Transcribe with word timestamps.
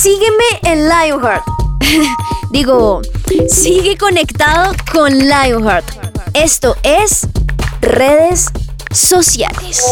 Sígueme 0.00 0.44
en 0.64 0.88
Lionheart. 0.88 1.42
Digo, 2.50 3.00
sigue 3.48 3.96
conectado 3.96 4.74
con 4.92 5.18
Lionheart. 5.18 5.86
Esto 6.34 6.76
es 6.82 7.26
redes 7.80 8.48
sociales. 8.90 9.82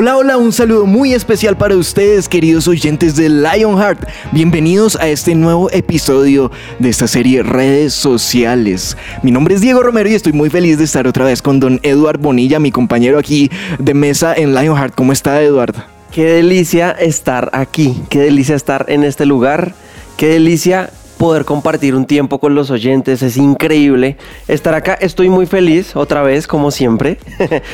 Hola, 0.00 0.16
hola, 0.16 0.36
un 0.36 0.52
saludo 0.52 0.86
muy 0.86 1.12
especial 1.12 1.56
para 1.56 1.74
ustedes, 1.74 2.28
queridos 2.28 2.68
oyentes 2.68 3.16
de 3.16 3.28
Lionheart. 3.28 4.08
Bienvenidos 4.30 4.94
a 4.94 5.08
este 5.08 5.34
nuevo 5.34 5.72
episodio 5.72 6.52
de 6.78 6.88
esta 6.88 7.08
serie 7.08 7.42
Redes 7.42 7.94
Sociales. 7.94 8.96
Mi 9.24 9.32
nombre 9.32 9.56
es 9.56 9.60
Diego 9.60 9.82
Romero 9.82 10.08
y 10.08 10.14
estoy 10.14 10.32
muy 10.32 10.50
feliz 10.50 10.78
de 10.78 10.84
estar 10.84 11.08
otra 11.08 11.24
vez 11.24 11.42
con 11.42 11.58
don 11.58 11.80
Eduard 11.82 12.20
Bonilla, 12.20 12.60
mi 12.60 12.70
compañero 12.70 13.18
aquí 13.18 13.50
de 13.80 13.92
mesa 13.92 14.34
en 14.34 14.54
Lionheart. 14.54 14.94
¿Cómo 14.94 15.12
está, 15.12 15.42
Eduard? 15.42 15.74
Qué 16.12 16.26
delicia 16.26 16.92
estar 16.92 17.50
aquí, 17.52 18.00
qué 18.08 18.20
delicia 18.20 18.54
estar 18.54 18.86
en 18.86 19.02
este 19.02 19.26
lugar, 19.26 19.74
qué 20.16 20.28
delicia 20.28 20.90
poder 21.18 21.44
compartir 21.44 21.94
un 21.94 22.06
tiempo 22.06 22.38
con 22.38 22.54
los 22.54 22.70
oyentes, 22.70 23.22
es 23.22 23.36
increíble 23.36 24.16
estar 24.46 24.74
acá. 24.74 24.94
Estoy 24.94 25.28
muy 25.28 25.46
feliz 25.46 25.94
otra 25.96 26.22
vez, 26.22 26.46
como 26.46 26.70
siempre. 26.70 27.18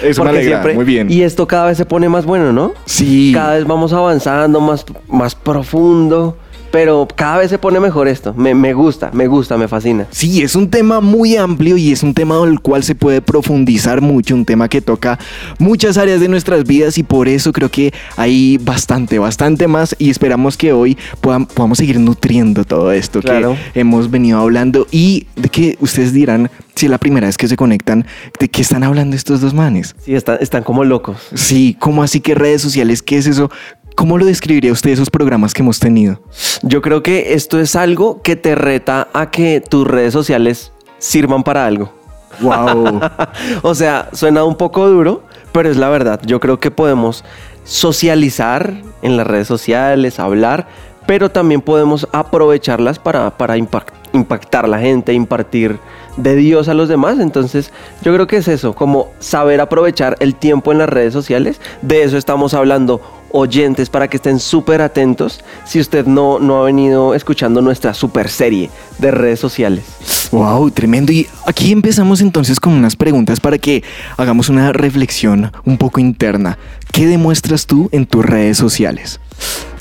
Eso 0.02 0.24
me 0.24 0.30
alegra, 0.38 0.64
muy 0.74 0.84
bien. 0.84 1.10
Y 1.10 1.22
esto 1.22 1.46
cada 1.46 1.66
vez 1.66 1.76
se 1.76 1.84
pone 1.84 2.08
más 2.08 2.24
bueno, 2.24 2.52
¿no? 2.52 2.72
Sí. 2.86 3.32
Cada 3.32 3.54
vez 3.54 3.66
vamos 3.66 3.92
avanzando, 3.92 4.60
más, 4.60 4.84
más 5.08 5.34
profundo. 5.34 6.36
Pero 6.74 7.06
cada 7.14 7.38
vez 7.38 7.50
se 7.50 7.58
pone 7.58 7.78
mejor 7.78 8.08
esto. 8.08 8.34
Me, 8.34 8.52
me, 8.52 8.74
gusta, 8.74 9.12
me 9.12 9.28
gusta, 9.28 9.56
me 9.56 9.68
fascina. 9.68 10.08
Sí, 10.10 10.42
es 10.42 10.56
un 10.56 10.70
tema 10.70 11.00
muy 11.00 11.36
amplio 11.36 11.76
y 11.76 11.92
es 11.92 12.02
un 12.02 12.14
tema 12.14 12.44
del 12.44 12.58
cual 12.58 12.82
se 12.82 12.96
puede 12.96 13.22
profundizar 13.22 14.00
mucho, 14.00 14.34
un 14.34 14.44
tema 14.44 14.68
que 14.68 14.80
toca 14.80 15.20
muchas 15.60 15.98
áreas 15.98 16.18
de 16.18 16.26
nuestras 16.26 16.64
vidas 16.64 16.98
y 16.98 17.04
por 17.04 17.28
eso 17.28 17.52
creo 17.52 17.70
que 17.70 17.94
hay 18.16 18.58
bastante, 18.58 19.20
bastante 19.20 19.68
más 19.68 19.94
y 20.00 20.10
esperamos 20.10 20.56
que 20.56 20.72
hoy 20.72 20.98
podamos 21.20 21.78
seguir 21.78 22.00
nutriendo 22.00 22.64
todo 22.64 22.90
esto 22.90 23.20
claro. 23.20 23.56
que 23.72 23.78
hemos 23.78 24.10
venido 24.10 24.40
hablando 24.40 24.88
y 24.90 25.28
de 25.36 25.50
que 25.50 25.76
ustedes 25.78 26.12
dirán, 26.12 26.50
si 26.74 26.86
es 26.86 26.90
la 26.90 26.98
primera 26.98 27.28
vez 27.28 27.36
que 27.36 27.46
se 27.46 27.54
conectan, 27.54 28.04
¿de 28.40 28.48
qué 28.48 28.62
están 28.62 28.82
hablando 28.82 29.14
estos 29.14 29.40
dos 29.40 29.54
manes? 29.54 29.94
Sí, 30.04 30.16
están, 30.16 30.38
están 30.40 30.64
como 30.64 30.82
locos. 30.82 31.18
Sí, 31.34 31.76
¿cómo 31.78 32.02
así 32.02 32.18
que 32.18 32.34
redes 32.34 32.62
sociales? 32.62 33.00
¿Qué 33.00 33.16
es 33.18 33.28
eso? 33.28 33.48
¿Cómo 33.94 34.18
lo 34.18 34.26
describiría 34.26 34.72
usted 34.72 34.90
esos 34.90 35.08
programas 35.08 35.54
que 35.54 35.62
hemos 35.62 35.78
tenido? 35.78 36.18
Yo 36.62 36.82
creo 36.82 37.02
que 37.02 37.34
esto 37.34 37.60
es 37.60 37.76
algo 37.76 38.22
que 38.22 38.34
te 38.34 38.54
reta 38.54 39.08
a 39.12 39.30
que 39.30 39.60
tus 39.60 39.86
redes 39.86 40.12
sociales 40.12 40.72
sirvan 40.98 41.44
para 41.44 41.66
algo. 41.66 41.92
Wow. 42.40 43.00
o 43.62 43.74
sea, 43.74 44.08
suena 44.12 44.42
un 44.42 44.56
poco 44.56 44.88
duro, 44.88 45.22
pero 45.52 45.70
es 45.70 45.76
la 45.76 45.88
verdad. 45.90 46.20
Yo 46.26 46.40
creo 46.40 46.58
que 46.58 46.72
podemos 46.72 47.24
socializar 47.62 48.74
en 49.02 49.16
las 49.16 49.26
redes 49.26 49.46
sociales, 49.46 50.18
hablar, 50.18 50.66
pero 51.06 51.30
también 51.30 51.60
podemos 51.60 52.08
aprovecharlas 52.12 52.98
para, 52.98 53.30
para 53.36 53.56
impactar 53.56 54.64
a 54.64 54.68
la 54.68 54.80
gente, 54.80 55.12
impartir 55.12 55.78
de 56.16 56.34
Dios 56.34 56.68
a 56.68 56.74
los 56.74 56.88
demás. 56.88 57.20
Entonces, 57.20 57.70
yo 58.02 58.12
creo 58.12 58.26
que 58.26 58.38
es 58.38 58.48
eso, 58.48 58.74
como 58.74 59.08
saber 59.20 59.60
aprovechar 59.60 60.16
el 60.18 60.34
tiempo 60.34 60.72
en 60.72 60.78
las 60.78 60.88
redes 60.88 61.12
sociales. 61.12 61.60
De 61.82 62.02
eso 62.02 62.16
estamos 62.16 62.54
hablando 62.54 63.00
oyentes 63.34 63.90
para 63.90 64.08
que 64.08 64.16
estén 64.16 64.38
súper 64.38 64.80
atentos 64.80 65.40
si 65.64 65.80
usted 65.80 66.06
no, 66.06 66.38
no 66.38 66.62
ha 66.62 66.64
venido 66.64 67.14
escuchando 67.14 67.60
nuestra 67.60 67.92
super 67.92 68.30
serie 68.30 68.70
de 68.98 69.10
redes 69.10 69.40
sociales. 69.40 69.84
Wow, 70.30 70.70
tremendo. 70.70 71.12
Y 71.12 71.26
aquí 71.44 71.72
empezamos 71.72 72.20
entonces 72.20 72.60
con 72.60 72.72
unas 72.72 72.94
preguntas 72.94 73.40
para 73.40 73.58
que 73.58 73.82
hagamos 74.16 74.48
una 74.48 74.72
reflexión 74.72 75.52
un 75.64 75.78
poco 75.78 76.00
interna. 76.00 76.58
¿Qué 76.92 77.06
demuestras 77.06 77.66
tú 77.66 77.88
en 77.92 78.06
tus 78.06 78.24
redes 78.24 78.56
sociales? 78.56 79.18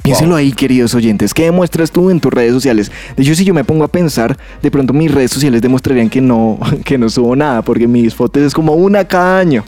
Piénsenlo 0.03 0.35
ahí, 0.35 0.51
queridos 0.51 0.95
oyentes. 0.95 1.33
¿Qué 1.33 1.43
demuestras 1.43 1.89
tú 1.89 2.09
en 2.09 2.19
tus 2.19 2.33
redes 2.33 2.51
sociales? 2.51 2.91
De 3.15 3.23
hecho, 3.23 3.35
si 3.35 3.45
yo 3.45 3.53
me 3.53 3.63
pongo 3.63 3.85
a 3.85 3.87
pensar, 3.87 4.37
de 4.61 4.69
pronto 4.69 4.91
mis 4.91 5.09
redes 5.09 5.31
sociales 5.31 5.61
demostrarían 5.61 6.09
que 6.09 6.19
no, 6.19 6.59
que 6.83 6.97
no 6.97 7.07
subo 7.07 7.35
nada, 7.35 7.61
porque 7.61 7.87
mis 7.87 8.13
fotos 8.13 8.43
es 8.43 8.53
como 8.53 8.73
una 8.73 9.05
cada 9.05 9.39
año. 9.39 9.63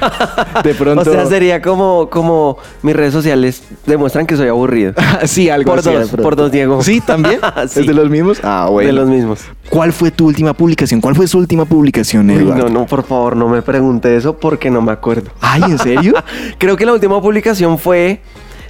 De 0.64 0.74
pronto. 0.74 1.10
o 1.10 1.12
sea, 1.12 1.26
sería 1.26 1.62
como, 1.62 2.08
como 2.10 2.58
mis 2.82 2.94
redes 2.94 3.12
sociales 3.12 3.62
demuestran 3.86 4.26
que 4.26 4.36
soy 4.36 4.48
aburrido. 4.48 4.94
sí, 5.24 5.48
algo 5.48 5.70
por 5.70 5.78
así. 5.80 5.92
Dos, 5.92 6.10
por 6.10 6.36
dos, 6.36 6.50
Diego. 6.50 6.82
Sí, 6.82 7.00
también. 7.00 7.40
sí. 7.68 7.80
¿Es 7.80 7.86
de 7.86 7.94
los 7.94 8.10
mismos? 8.10 8.40
Ah, 8.42 8.68
bueno. 8.70 8.86
De 8.86 8.92
los 8.92 9.08
mismos. 9.08 9.40
¿Cuál 9.70 9.92
fue 9.92 10.10
tu 10.10 10.26
última 10.26 10.54
publicación? 10.54 11.00
¿Cuál 11.00 11.14
fue 11.14 11.26
su 11.26 11.38
última 11.38 11.64
publicación, 11.64 12.30
Eduardo? 12.30 12.68
no, 12.68 12.80
no, 12.80 12.86
por 12.86 13.02
favor, 13.02 13.36
no 13.36 13.48
me 13.48 13.62
pregunte 13.62 14.16
eso 14.16 14.36
porque 14.36 14.70
no 14.70 14.80
me 14.80 14.92
acuerdo. 14.92 15.30
Ay, 15.40 15.62
¿en 15.64 15.78
serio? 15.78 16.14
Creo 16.58 16.76
que 16.76 16.86
la 16.86 16.92
última 16.92 17.20
publicación 17.20 17.78
fue 17.78 18.20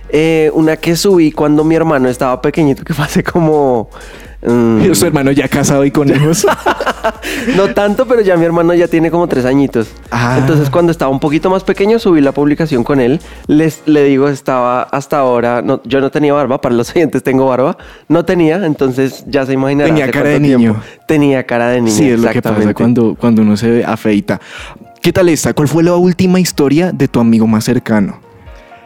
eh, 0.08 0.50
una 0.54 0.76
que 0.76 0.96
subí 0.96 1.32
cuando 1.32 1.64
mi 1.64 1.74
hermano 1.74 2.08
estaba 2.08 2.40
pequeñito, 2.40 2.84
que 2.84 2.94
fue 2.94 3.04
hace 3.04 3.22
como 3.22 3.90
Mm. 4.42 4.92
Su 4.94 5.06
hermano 5.06 5.32
ya 5.32 5.48
casado 5.48 5.84
y 5.84 5.90
con 5.90 6.08
hijos. 6.14 6.46
no 7.56 7.68
tanto, 7.74 8.06
pero 8.06 8.20
ya 8.20 8.36
mi 8.36 8.44
hermano 8.44 8.74
ya 8.74 8.88
tiene 8.88 9.10
como 9.10 9.26
tres 9.28 9.44
añitos. 9.44 9.88
Ah. 10.10 10.36
Entonces, 10.38 10.70
cuando 10.70 10.92
estaba 10.92 11.10
un 11.10 11.20
poquito 11.20 11.50
más 11.50 11.64
pequeño, 11.64 11.98
subí 11.98 12.20
la 12.20 12.32
publicación 12.32 12.84
con 12.84 13.00
él. 13.00 13.20
Les, 13.46 13.82
le 13.86 14.04
digo, 14.04 14.28
estaba 14.28 14.82
hasta 14.82 15.18
ahora. 15.18 15.62
No, 15.62 15.80
yo 15.84 16.00
no 16.00 16.10
tenía 16.10 16.32
barba, 16.32 16.60
para 16.60 16.74
los 16.74 16.86
siguientes 16.88 17.22
tengo 17.22 17.46
barba. 17.46 17.76
No 18.08 18.24
tenía, 18.24 18.64
entonces 18.66 19.24
ya 19.26 19.46
se 19.46 19.52
imaginará. 19.52 19.88
Tenía 19.88 20.10
cara 20.10 20.30
de 20.30 20.40
niño. 20.40 20.82
Tenía 21.06 21.44
cara 21.44 21.68
de 21.68 21.80
niño. 21.80 21.96
Sí, 21.96 22.10
es 22.10 22.20
lo 22.20 22.30
que 22.30 22.42
pasa 22.42 22.74
cuando, 22.74 23.14
cuando 23.18 23.42
uno 23.42 23.56
se 23.56 23.84
afeita. 23.84 24.40
¿Qué 25.00 25.12
tal 25.12 25.28
esta? 25.28 25.54
¿Cuál 25.54 25.68
fue 25.68 25.84
la 25.84 25.94
última 25.94 26.40
historia 26.40 26.90
de 26.92 27.06
tu 27.06 27.20
amigo 27.20 27.46
más 27.46 27.64
cercano? 27.64 28.18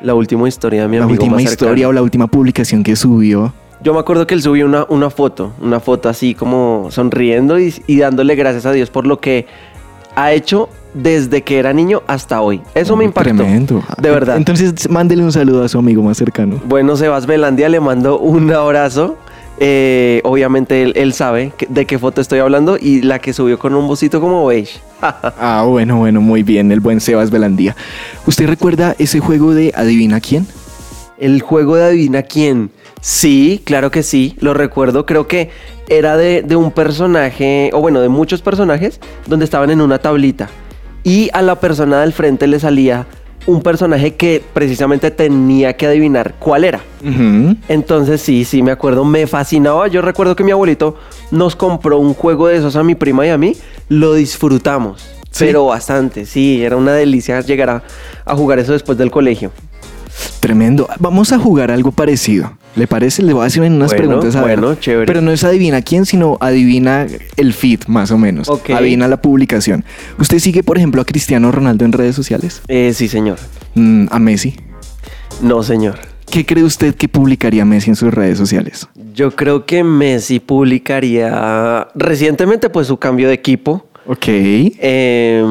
La 0.02 0.14
última 0.14 0.48
historia 0.48 0.82
de 0.82 0.88
mi 0.88 0.98
la 0.98 1.04
amigo 1.04 1.22
última 1.22 1.40
historia 1.42 1.88
o 1.88 1.92
la 1.92 2.02
última 2.02 2.26
publicación 2.26 2.82
que 2.82 2.96
subió. 2.96 3.52
Yo 3.82 3.94
me 3.94 4.00
acuerdo 4.00 4.26
que 4.26 4.34
él 4.34 4.42
subió 4.42 4.66
una, 4.66 4.84
una 4.88 5.10
foto, 5.10 5.52
una 5.60 5.80
foto 5.80 6.08
así 6.08 6.34
como 6.34 6.88
sonriendo 6.90 7.58
y, 7.58 7.74
y, 7.86 7.98
dándole 7.98 8.34
gracias 8.34 8.66
a 8.66 8.72
Dios 8.72 8.90
por 8.90 9.06
lo 9.06 9.20
que 9.20 9.46
ha 10.16 10.32
hecho 10.32 10.68
desde 10.94 11.42
que 11.42 11.58
era 11.58 11.72
niño 11.72 12.02
hasta 12.06 12.40
hoy. 12.40 12.60
Eso 12.74 12.94
oh, 12.94 12.96
me 12.96 13.04
impactó. 13.04 13.34
Tremendo. 13.34 13.82
De 13.98 14.10
verdad. 14.10 14.36
Entonces, 14.36 14.88
mándele 14.90 15.22
un 15.22 15.32
saludo 15.32 15.64
a 15.64 15.68
su 15.68 15.78
amigo 15.78 16.02
más 16.02 16.16
cercano. 16.16 16.60
Bueno, 16.64 16.96
Sebas 16.96 17.26
Belandia, 17.26 17.68
le 17.68 17.80
mando 17.80 18.18
un 18.18 18.52
abrazo. 18.52 19.16
Eh, 19.62 20.22
obviamente 20.24 20.82
él, 20.82 20.94
él 20.96 21.12
sabe 21.12 21.52
de 21.68 21.84
qué 21.84 21.98
foto 21.98 22.22
estoy 22.22 22.38
hablando 22.38 22.78
y 22.80 23.02
la 23.02 23.18
que 23.18 23.34
subió 23.34 23.58
con 23.58 23.74
un 23.74 23.86
bocito 23.86 24.20
como 24.20 24.46
beige. 24.46 24.80
ah, 25.02 25.64
bueno, 25.66 25.98
bueno, 25.98 26.22
muy 26.22 26.42
bien, 26.42 26.72
el 26.72 26.80
buen 26.80 27.00
Sebas 27.00 27.30
Belandía. 27.30 27.76
¿Usted 28.26 28.46
recuerda 28.46 28.94
ese 28.98 29.20
juego 29.20 29.52
de 29.52 29.72
Adivina 29.76 30.20
quién? 30.20 30.46
El 31.18 31.42
juego 31.42 31.76
de 31.76 31.84
Adivina 31.84 32.22
quién. 32.22 32.70
Sí, 33.00 33.62
claro 33.64 33.90
que 33.90 34.02
sí, 34.02 34.36
lo 34.40 34.54
recuerdo. 34.54 35.06
Creo 35.06 35.26
que 35.26 35.50
era 35.88 36.16
de, 36.16 36.42
de, 36.42 36.56
un 36.56 36.70
personaje, 36.70 37.70
o 37.72 37.80
bueno, 37.80 38.00
de 38.00 38.08
muchos 38.08 38.42
personajes, 38.42 39.00
donde 39.26 39.44
estaban 39.44 39.70
en 39.70 39.80
una 39.80 39.98
tablita. 39.98 40.48
Y 41.02 41.30
a 41.32 41.42
la 41.42 41.58
persona 41.58 42.00
del 42.02 42.12
frente 42.12 42.46
le 42.46 42.60
salía 42.60 43.06
un 43.46 43.62
personaje 43.62 44.14
que 44.14 44.42
precisamente 44.52 45.10
tenía 45.10 45.72
que 45.74 45.86
adivinar 45.86 46.34
cuál 46.38 46.64
era. 46.64 46.80
Uh 47.02 47.08
-huh. 47.08 47.56
Entonces 47.68 48.20
sí, 48.20 48.44
sí, 48.44 48.62
me 48.62 48.70
acuerdo, 48.70 49.04
me 49.04 49.26
fascinaba. 49.26 49.88
Yo 49.88 50.02
recuerdo 50.02 50.36
que 50.36 50.44
mi 50.44 50.50
abuelito 50.50 50.96
nos 51.30 51.56
compró 51.56 51.98
un 51.98 52.14
juego 52.14 52.48
de 52.48 52.56
esos 52.58 52.76
a 52.76 52.82
mi 52.82 52.94
prima 52.94 53.26
y 53.26 53.30
a 53.30 53.38
mí. 53.38 53.56
Lo 53.88 54.14
disfrutamos, 54.14 55.02
¿Sí? 55.30 55.46
pero 55.46 55.66
bastante. 55.66 56.26
Sí, 56.26 56.62
era 56.62 56.76
una 56.76 56.92
delicia 56.92 57.40
llegar 57.40 57.70
a, 57.70 57.82
a 58.24 58.36
jugar 58.36 58.58
eso 58.58 58.72
después 58.72 58.98
del 58.98 59.10
colegio. 59.10 59.50
Tremendo. 60.40 60.88
Vamos 60.98 61.32
a 61.32 61.38
jugar 61.38 61.70
algo 61.70 61.92
parecido. 61.92 62.52
¿Le 62.76 62.86
parece? 62.86 63.22
Le 63.22 63.32
voy 63.32 63.42
a 63.42 63.46
hacer 63.46 63.62
unas 63.62 63.90
bueno, 63.90 64.06
preguntas 64.06 64.36
a 64.36 64.42
bueno, 64.42 64.68
ver. 64.68 64.78
chévere. 64.78 65.06
Pero 65.06 65.20
no 65.20 65.32
es 65.32 65.42
adivina 65.42 65.82
quién, 65.82 66.06
sino 66.06 66.38
adivina 66.40 67.06
el 67.36 67.52
feed, 67.52 67.80
más 67.88 68.10
o 68.10 68.18
menos. 68.18 68.48
Ok. 68.48 68.70
Adivina 68.70 69.08
la 69.08 69.20
publicación. 69.20 69.84
¿Usted 70.18 70.38
sigue, 70.38 70.62
por 70.62 70.78
ejemplo, 70.78 71.02
a 71.02 71.04
Cristiano 71.04 71.50
Ronaldo 71.50 71.84
en 71.84 71.92
redes 71.92 72.14
sociales? 72.14 72.62
Eh, 72.68 72.92
sí, 72.94 73.08
señor. 73.08 73.38
Mm, 73.74 74.06
¿A 74.10 74.18
Messi? 74.18 74.54
No, 75.42 75.62
señor. 75.62 75.98
¿Qué 76.30 76.46
cree 76.46 76.62
usted 76.62 76.94
que 76.94 77.08
publicaría 77.08 77.64
Messi 77.64 77.90
en 77.90 77.96
sus 77.96 78.14
redes 78.14 78.38
sociales? 78.38 78.86
Yo 79.14 79.32
creo 79.32 79.66
que 79.66 79.82
Messi 79.82 80.38
publicaría 80.38 81.88
recientemente 81.96 82.70
pues 82.70 82.86
su 82.86 82.98
cambio 82.98 83.26
de 83.26 83.34
equipo. 83.34 83.86
Ok. 84.06 84.26
Eh, 84.28 85.44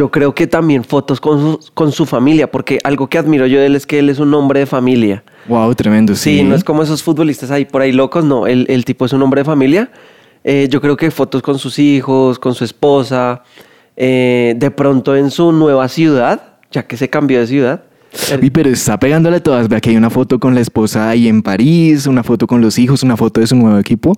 yo 0.00 0.10
creo 0.10 0.34
que 0.34 0.46
también 0.46 0.82
fotos 0.82 1.20
con 1.20 1.38
su, 1.60 1.70
con 1.74 1.92
su 1.92 2.06
familia, 2.06 2.50
porque 2.50 2.78
algo 2.84 3.06
que 3.10 3.18
admiro 3.18 3.46
yo 3.46 3.58
de 3.60 3.66
él 3.66 3.76
es 3.76 3.84
que 3.86 3.98
él 3.98 4.08
es 4.08 4.18
un 4.18 4.32
hombre 4.32 4.60
de 4.60 4.64
familia. 4.66 5.22
Wow, 5.46 5.74
tremendo, 5.74 6.14
sí. 6.14 6.38
Sí, 6.38 6.42
no 6.42 6.54
es 6.54 6.64
como 6.64 6.82
esos 6.82 7.02
futbolistas 7.02 7.50
ahí 7.50 7.66
por 7.66 7.82
ahí 7.82 7.92
locos, 7.92 8.24
no, 8.24 8.46
el, 8.46 8.64
el 8.70 8.86
tipo 8.86 9.04
es 9.04 9.12
un 9.12 9.20
hombre 9.22 9.42
de 9.42 9.44
familia. 9.44 9.90
Eh, 10.42 10.68
yo 10.70 10.80
creo 10.80 10.96
que 10.96 11.10
fotos 11.10 11.42
con 11.42 11.58
sus 11.58 11.78
hijos, 11.78 12.38
con 12.38 12.54
su 12.54 12.64
esposa, 12.64 13.42
eh, 13.94 14.54
de 14.56 14.70
pronto 14.70 15.14
en 15.14 15.30
su 15.30 15.52
nueva 15.52 15.86
ciudad, 15.88 16.54
ya 16.72 16.86
que 16.86 16.96
se 16.96 17.10
cambió 17.10 17.38
de 17.40 17.46
ciudad, 17.46 17.82
Uy, 18.42 18.48
pero 18.50 18.70
está 18.70 18.98
pegándole 18.98 19.38
todas. 19.40 19.68
Vea 19.68 19.80
que 19.80 19.90
hay 19.90 19.96
una 19.96 20.08
foto 20.10 20.40
con 20.40 20.54
la 20.54 20.60
esposa 20.62 21.10
ahí 21.10 21.28
en 21.28 21.42
París, 21.42 22.06
una 22.06 22.22
foto 22.22 22.46
con 22.46 22.62
los 22.62 22.78
hijos, 22.78 23.02
una 23.02 23.16
foto 23.18 23.40
de 23.40 23.46
su 23.46 23.54
nuevo 23.54 23.78
equipo. 23.78 24.14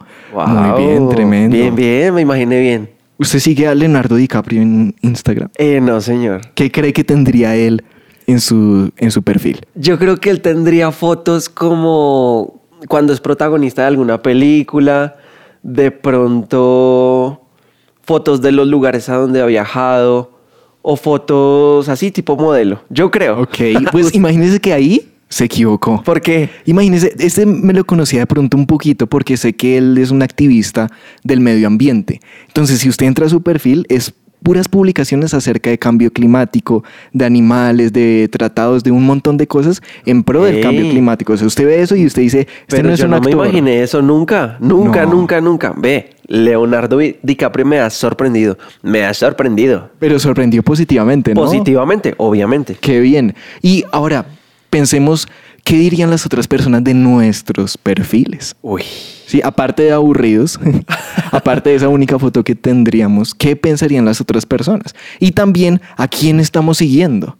Muy 0.46 0.80
bien, 0.84 1.00
Wow. 1.00 1.10
tremendo. 1.10 1.56
Bien, 1.56 1.74
bien, 1.74 2.14
me 2.14 2.20
imaginé 2.22 2.60
bien. 2.60 2.88
¿Usted 3.22 3.38
sigue 3.38 3.68
a 3.68 3.74
Leonardo 3.76 4.16
DiCaprio 4.16 4.62
en 4.62 4.96
Instagram? 5.00 5.48
Eh, 5.56 5.80
no, 5.80 6.00
señor. 6.00 6.40
¿Qué 6.56 6.72
cree 6.72 6.92
que 6.92 7.04
tendría 7.04 7.54
él 7.54 7.84
en 8.26 8.40
su, 8.40 8.90
en 8.96 9.12
su 9.12 9.22
perfil? 9.22 9.64
Yo 9.76 9.96
creo 9.96 10.16
que 10.16 10.28
él 10.28 10.40
tendría 10.40 10.90
fotos 10.90 11.48
como 11.48 12.60
cuando 12.88 13.12
es 13.12 13.20
protagonista 13.20 13.82
de 13.82 13.88
alguna 13.88 14.20
película, 14.22 15.14
de 15.62 15.92
pronto 15.92 17.42
fotos 18.02 18.42
de 18.42 18.50
los 18.50 18.66
lugares 18.66 19.08
a 19.08 19.14
donde 19.14 19.40
ha 19.40 19.46
viajado 19.46 20.32
o 20.82 20.96
fotos 20.96 21.88
así 21.88 22.10
tipo 22.10 22.34
modelo. 22.34 22.82
Yo 22.90 23.12
creo. 23.12 23.42
Ok, 23.42 23.56
pues 23.92 24.12
imagínese 24.16 24.58
que 24.58 24.72
ahí 24.72 25.11
se 25.32 25.44
equivocó. 25.44 26.02
¿Por 26.04 26.20
qué? 26.20 26.50
Imagínese, 26.66 27.14
este 27.18 27.46
me 27.46 27.72
lo 27.72 27.84
conocía 27.86 28.20
de 28.20 28.26
pronto 28.26 28.58
un 28.58 28.66
poquito 28.66 29.06
porque 29.06 29.38
sé 29.38 29.54
que 29.54 29.78
él 29.78 29.96
es 29.96 30.10
un 30.10 30.20
activista 30.22 30.90
del 31.24 31.40
medio 31.40 31.66
ambiente. 31.66 32.20
Entonces, 32.48 32.80
si 32.80 32.90
usted 32.90 33.06
entra 33.06 33.24
a 33.24 33.28
su 33.30 33.40
perfil, 33.42 33.86
es 33.88 34.12
puras 34.42 34.68
publicaciones 34.68 35.32
acerca 35.32 35.70
de 35.70 35.78
cambio 35.78 36.12
climático, 36.12 36.84
de 37.14 37.24
animales, 37.24 37.94
de 37.94 38.28
tratados, 38.30 38.84
de 38.84 38.90
un 38.90 39.06
montón 39.06 39.38
de 39.38 39.46
cosas 39.46 39.80
en 40.04 40.22
pro 40.22 40.44
del 40.44 40.56
Ey. 40.56 40.62
cambio 40.62 40.90
climático. 40.90 41.32
O 41.32 41.36
sea, 41.38 41.46
usted 41.46 41.64
ve 41.64 41.80
eso 41.80 41.96
y 41.96 42.04
usted 42.04 42.20
dice, 42.20 42.40
este 42.40 42.76
Pero 42.76 42.88
no 42.88 42.92
es 42.94 42.98
yo 42.98 43.06
un 43.06 43.12
no 43.12 43.16
actor. 43.16 43.34
me 43.34 43.40
imaginé 43.40 43.82
eso 43.82 44.02
nunca, 44.02 44.58
nunca, 44.60 45.06
No. 45.06 45.12
nunca, 45.12 45.40
nunca. 45.40 45.72
Ve, 45.78 46.10
Leonardo 46.26 46.98
DiCaprio 47.22 47.64
me 47.64 47.78
ha 47.78 47.88
sorprendido, 47.88 48.58
me 48.82 49.02
ha 49.04 49.14
sorprendido. 49.14 49.90
Pero 49.98 50.18
sorprendió 50.18 50.62
positivamente, 50.62 51.32
¿no? 51.34 51.40
Positivamente, 51.40 52.12
obviamente. 52.18 52.76
Qué 52.78 53.00
bien. 53.00 53.34
Y 53.62 53.84
ahora, 53.92 54.26
pensemos, 54.72 55.28
¿qué 55.64 55.76
dirían 55.76 56.08
las 56.08 56.24
otras 56.24 56.48
personas 56.48 56.82
de 56.82 56.94
nuestros 56.94 57.76
perfiles? 57.76 58.56
Uy. 58.62 58.82
Sí, 59.26 59.42
aparte 59.44 59.82
de 59.82 59.92
aburridos, 59.92 60.58
aparte 61.30 61.70
de 61.70 61.76
esa 61.76 61.88
única 61.88 62.18
foto 62.18 62.42
que 62.42 62.54
tendríamos, 62.54 63.34
¿qué 63.34 63.54
pensarían 63.54 64.06
las 64.06 64.22
otras 64.22 64.46
personas? 64.46 64.94
Y 65.20 65.32
también 65.32 65.82
a 65.96 66.08
quién 66.08 66.40
estamos 66.40 66.78
siguiendo. 66.78 67.36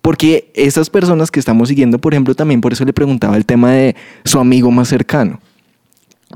Porque 0.00 0.50
esas 0.54 0.90
personas 0.90 1.30
que 1.30 1.38
estamos 1.38 1.68
siguiendo, 1.68 2.00
por 2.00 2.12
ejemplo, 2.14 2.34
también 2.34 2.60
por 2.60 2.72
eso 2.72 2.84
le 2.84 2.92
preguntaba 2.92 3.36
el 3.36 3.46
tema 3.46 3.70
de 3.70 3.94
su 4.24 4.40
amigo 4.40 4.72
más 4.72 4.88
cercano. 4.88 5.40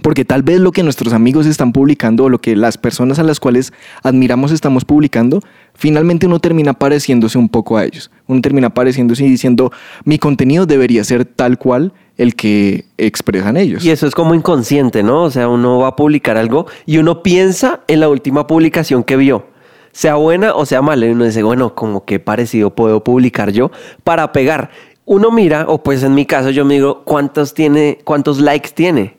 Porque 0.02 0.24
tal 0.24 0.42
vez 0.42 0.60
lo 0.60 0.72
que 0.72 0.82
nuestros 0.82 1.12
amigos 1.12 1.46
están 1.46 1.72
publicando 1.72 2.24
o 2.24 2.28
lo 2.28 2.40
que 2.40 2.54
las 2.54 2.78
personas 2.78 3.18
a 3.18 3.22
las 3.22 3.40
cuales 3.40 3.72
admiramos 4.02 4.52
estamos 4.52 4.84
publicando, 4.84 5.40
finalmente 5.74 6.26
uno 6.26 6.38
termina 6.38 6.74
pareciéndose 6.74 7.38
un 7.38 7.48
poco 7.48 7.76
a 7.76 7.84
ellos. 7.84 8.10
Uno 8.26 8.40
termina 8.40 8.70
pareciéndose 8.70 9.24
y 9.24 9.30
diciendo, 9.30 9.72
mi 10.04 10.18
contenido 10.18 10.66
debería 10.66 11.02
ser 11.04 11.24
tal 11.24 11.58
cual 11.58 11.92
el 12.18 12.34
que 12.34 12.84
expresan 12.98 13.56
ellos. 13.56 13.84
Y 13.84 13.90
eso 13.90 14.06
es 14.06 14.14
como 14.14 14.34
inconsciente, 14.34 15.02
¿no? 15.02 15.24
O 15.24 15.30
sea, 15.30 15.48
uno 15.48 15.78
va 15.78 15.88
a 15.88 15.96
publicar 15.96 16.36
algo 16.36 16.66
y 16.84 16.98
uno 16.98 17.22
piensa 17.22 17.80
en 17.88 18.00
la 18.00 18.08
última 18.08 18.46
publicación 18.46 19.04
que 19.04 19.16
vio. 19.16 19.46
Sea 19.92 20.16
buena 20.16 20.54
o 20.54 20.66
sea 20.66 20.82
mala. 20.82 21.06
Y 21.06 21.10
uno 21.10 21.24
dice, 21.24 21.42
bueno, 21.42 21.74
como 21.74 22.04
qué 22.04 22.18
parecido 22.18 22.74
puedo 22.74 23.02
publicar 23.02 23.50
yo 23.50 23.70
para 24.04 24.32
pegar. 24.32 24.70
Uno 25.06 25.30
mira, 25.30 25.66
o 25.68 25.82
pues 25.82 26.02
en 26.02 26.14
mi 26.14 26.26
caso 26.26 26.50
yo 26.50 26.64
me 26.64 26.74
digo, 26.74 27.02
¿cuántos 27.04 27.54
tiene, 27.54 27.98
cuántos 28.04 28.40
likes 28.40 28.70
tiene? 28.74 29.16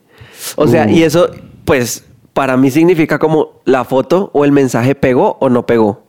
O 0.55 0.67
sea, 0.67 0.85
Uh. 0.85 0.89
y 0.89 1.03
eso, 1.03 1.29
pues, 1.65 2.05
para 2.33 2.55
mí 2.57 2.71
significa 2.71 3.19
como 3.19 3.61
la 3.65 3.83
foto 3.83 4.29
o 4.33 4.45
el 4.45 4.51
mensaje 4.51 4.95
pegó 4.95 5.37
o 5.39 5.49
no 5.49 5.65
pegó. 5.65 6.03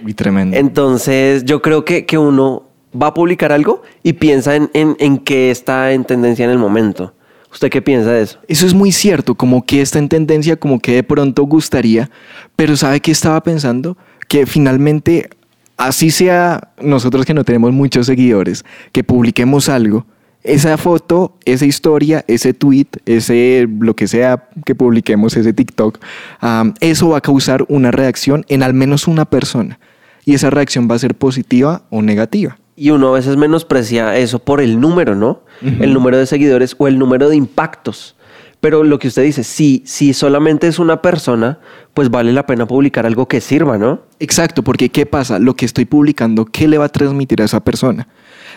Muy 0.00 0.14
tremendo. 0.14 0.56
Entonces, 0.56 1.44
yo 1.44 1.62
creo 1.62 1.84
que, 1.84 2.06
que 2.06 2.18
uno 2.18 2.64
va 3.00 3.08
a 3.08 3.14
publicar 3.14 3.52
algo 3.52 3.82
y 4.02 4.14
piensa 4.14 4.54
en, 4.54 4.70
en, 4.72 4.96
en 4.98 5.18
qué 5.18 5.50
está 5.50 5.92
en 5.92 6.04
tendencia 6.04 6.44
en 6.44 6.50
el 6.50 6.58
momento. 6.58 7.12
¿Usted 7.50 7.70
qué 7.70 7.82
piensa 7.82 8.10
de 8.10 8.22
eso? 8.22 8.38
Eso 8.48 8.66
es 8.66 8.74
muy 8.74 8.90
cierto, 8.90 9.36
como 9.36 9.64
que 9.64 9.80
está 9.80 9.98
en 10.00 10.08
tendencia, 10.08 10.56
como 10.56 10.80
que 10.80 10.92
de 10.94 11.02
pronto 11.04 11.44
gustaría, 11.44 12.10
pero 12.56 12.76
¿sabe 12.76 13.00
qué 13.00 13.12
estaba 13.12 13.40
pensando? 13.42 13.96
Que 14.28 14.44
finalmente, 14.44 15.30
así 15.76 16.10
sea 16.10 16.72
nosotros 16.80 17.24
que 17.24 17.34
no 17.34 17.44
tenemos 17.44 17.72
muchos 17.72 18.06
seguidores, 18.06 18.64
que 18.90 19.04
publiquemos 19.04 19.68
algo, 19.68 20.04
esa 20.44 20.76
foto, 20.76 21.36
esa 21.46 21.64
historia, 21.64 22.24
ese 22.28 22.52
tweet, 22.52 22.86
ese 23.06 23.66
lo 23.80 23.96
que 23.96 24.06
sea 24.06 24.48
que 24.64 24.74
publiquemos, 24.74 25.36
ese 25.36 25.54
TikTok, 25.54 25.98
am, 26.40 26.74
eso 26.80 27.08
va 27.08 27.18
a 27.18 27.20
causar 27.22 27.64
una 27.68 27.90
reacción 27.90 28.44
en 28.48 28.62
al 28.62 28.74
menos 28.74 29.08
una 29.08 29.24
persona. 29.24 29.80
Y 30.26 30.34
esa 30.34 30.50
reacción 30.50 30.88
va 30.88 30.94
a 30.94 30.98
ser 30.98 31.14
positiva 31.14 31.82
o 31.90 32.02
negativa. 32.02 32.58
Y 32.76 32.90
uno 32.90 33.08
a 33.08 33.12
veces 33.12 33.36
menosprecia 33.36 34.16
eso 34.16 34.38
por 34.38 34.60
el 34.60 34.80
número, 34.80 35.14
¿no? 35.14 35.42
El 35.62 35.94
número 35.94 36.18
de 36.18 36.26
seguidores 36.26 36.74
o 36.78 36.88
el 36.88 36.98
número 36.98 37.28
de 37.28 37.36
impactos. 37.36 38.16
Pero 38.60 38.82
lo 38.82 38.98
que 38.98 39.08
usted 39.08 39.22
dice, 39.22 39.44
si, 39.44 39.82
si 39.86 40.14
solamente 40.14 40.66
es 40.66 40.78
una 40.78 41.02
persona, 41.02 41.58
pues 41.92 42.10
vale 42.10 42.32
la 42.32 42.46
pena 42.46 42.66
publicar 42.66 43.06
algo 43.06 43.28
que 43.28 43.40
sirva, 43.40 43.76
¿no? 43.76 44.00
Exacto, 44.18 44.64
porque 44.64 44.88
¿qué 44.88 45.04
pasa? 45.06 45.38
Lo 45.38 45.54
que 45.54 45.66
estoy 45.66 45.84
publicando, 45.84 46.46
¿qué 46.46 46.66
le 46.66 46.78
va 46.78 46.86
a 46.86 46.88
transmitir 46.88 47.42
a 47.42 47.44
esa 47.44 47.62
persona? 47.62 48.08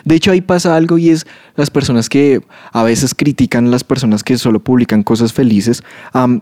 De 0.05 0.15
hecho, 0.15 0.31
ahí 0.31 0.41
pasa 0.41 0.75
algo 0.75 0.97
y 0.97 1.09
es 1.09 1.25
las 1.55 1.69
personas 1.69 2.09
que 2.09 2.41
a 2.71 2.83
veces 2.83 3.13
critican 3.15 3.71
las 3.71 3.83
personas 3.83 4.23
que 4.23 4.37
solo 4.37 4.59
publican 4.59 5.03
cosas 5.03 5.33
felices, 5.33 5.83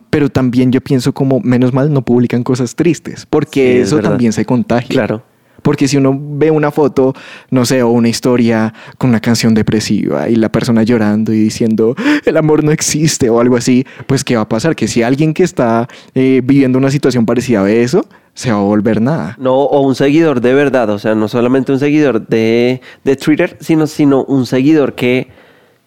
pero 0.10 0.30
también 0.30 0.72
yo 0.72 0.82
pienso 0.82 1.14
como, 1.14 1.40
menos 1.40 1.74
mal, 1.74 1.92
no 1.92 2.04
publican 2.04 2.44
cosas 2.44 2.76
tristes, 2.76 3.26
porque 3.26 3.76
Sí, 3.76 3.82
eso 3.82 4.00
también 4.00 4.34
se 4.34 4.46
contagia. 4.46 4.90
Claro. 4.90 5.24
Porque 5.62 5.88
si 5.88 5.98
uno 5.98 6.16
ve 6.16 6.52
una 6.52 6.70
foto, 6.70 7.16
no 7.50 7.66
sé, 7.66 7.82
o 7.82 7.90
una 7.90 8.08
historia 8.08 8.72
con 9.00 9.10
una 9.10 9.20
canción 9.20 9.56
depresiva 9.56 10.30
y 10.30 10.36
la 10.36 10.52
persona 10.52 10.84
llorando 10.84 11.34
y 11.34 11.40
diciendo 11.40 11.96
el 12.24 12.38
amor 12.38 12.64
no 12.64 12.72
existe 12.72 13.32
o 13.32 13.40
algo 13.40 13.58
así, 13.58 13.84
pues 14.06 14.24
¿qué 14.24 14.36
va 14.36 14.44
a 14.44 14.50
pasar? 14.50 14.76
Que 14.76 14.88
si 14.88 15.02
alguien 15.02 15.34
que 15.34 15.42
está 15.42 15.88
eh, 16.14 16.42
viviendo 16.44 16.78
una 16.78 16.92
situación 16.92 17.26
parecida 17.26 17.64
a 17.64 17.72
eso, 17.72 18.08
se 18.36 18.52
va 18.52 18.60
a 18.60 18.62
volver 18.62 19.02
nada. 19.02 19.36
No, 19.40 19.56
o 19.56 19.82
un 19.82 19.96
seguidor 19.96 20.42
de 20.42 20.54
verdad, 20.54 20.90
o 20.92 21.00
sea, 21.00 21.16
no 21.16 21.28
solamente 21.28 21.72
un 21.72 21.80
seguidor 21.80 22.28
de, 22.28 22.82
de 23.04 23.16
Twitter, 23.16 23.58
sino, 23.62 23.88
sino 23.88 24.24
un 24.26 24.46
seguidor 24.46 24.94
que 24.94 25.30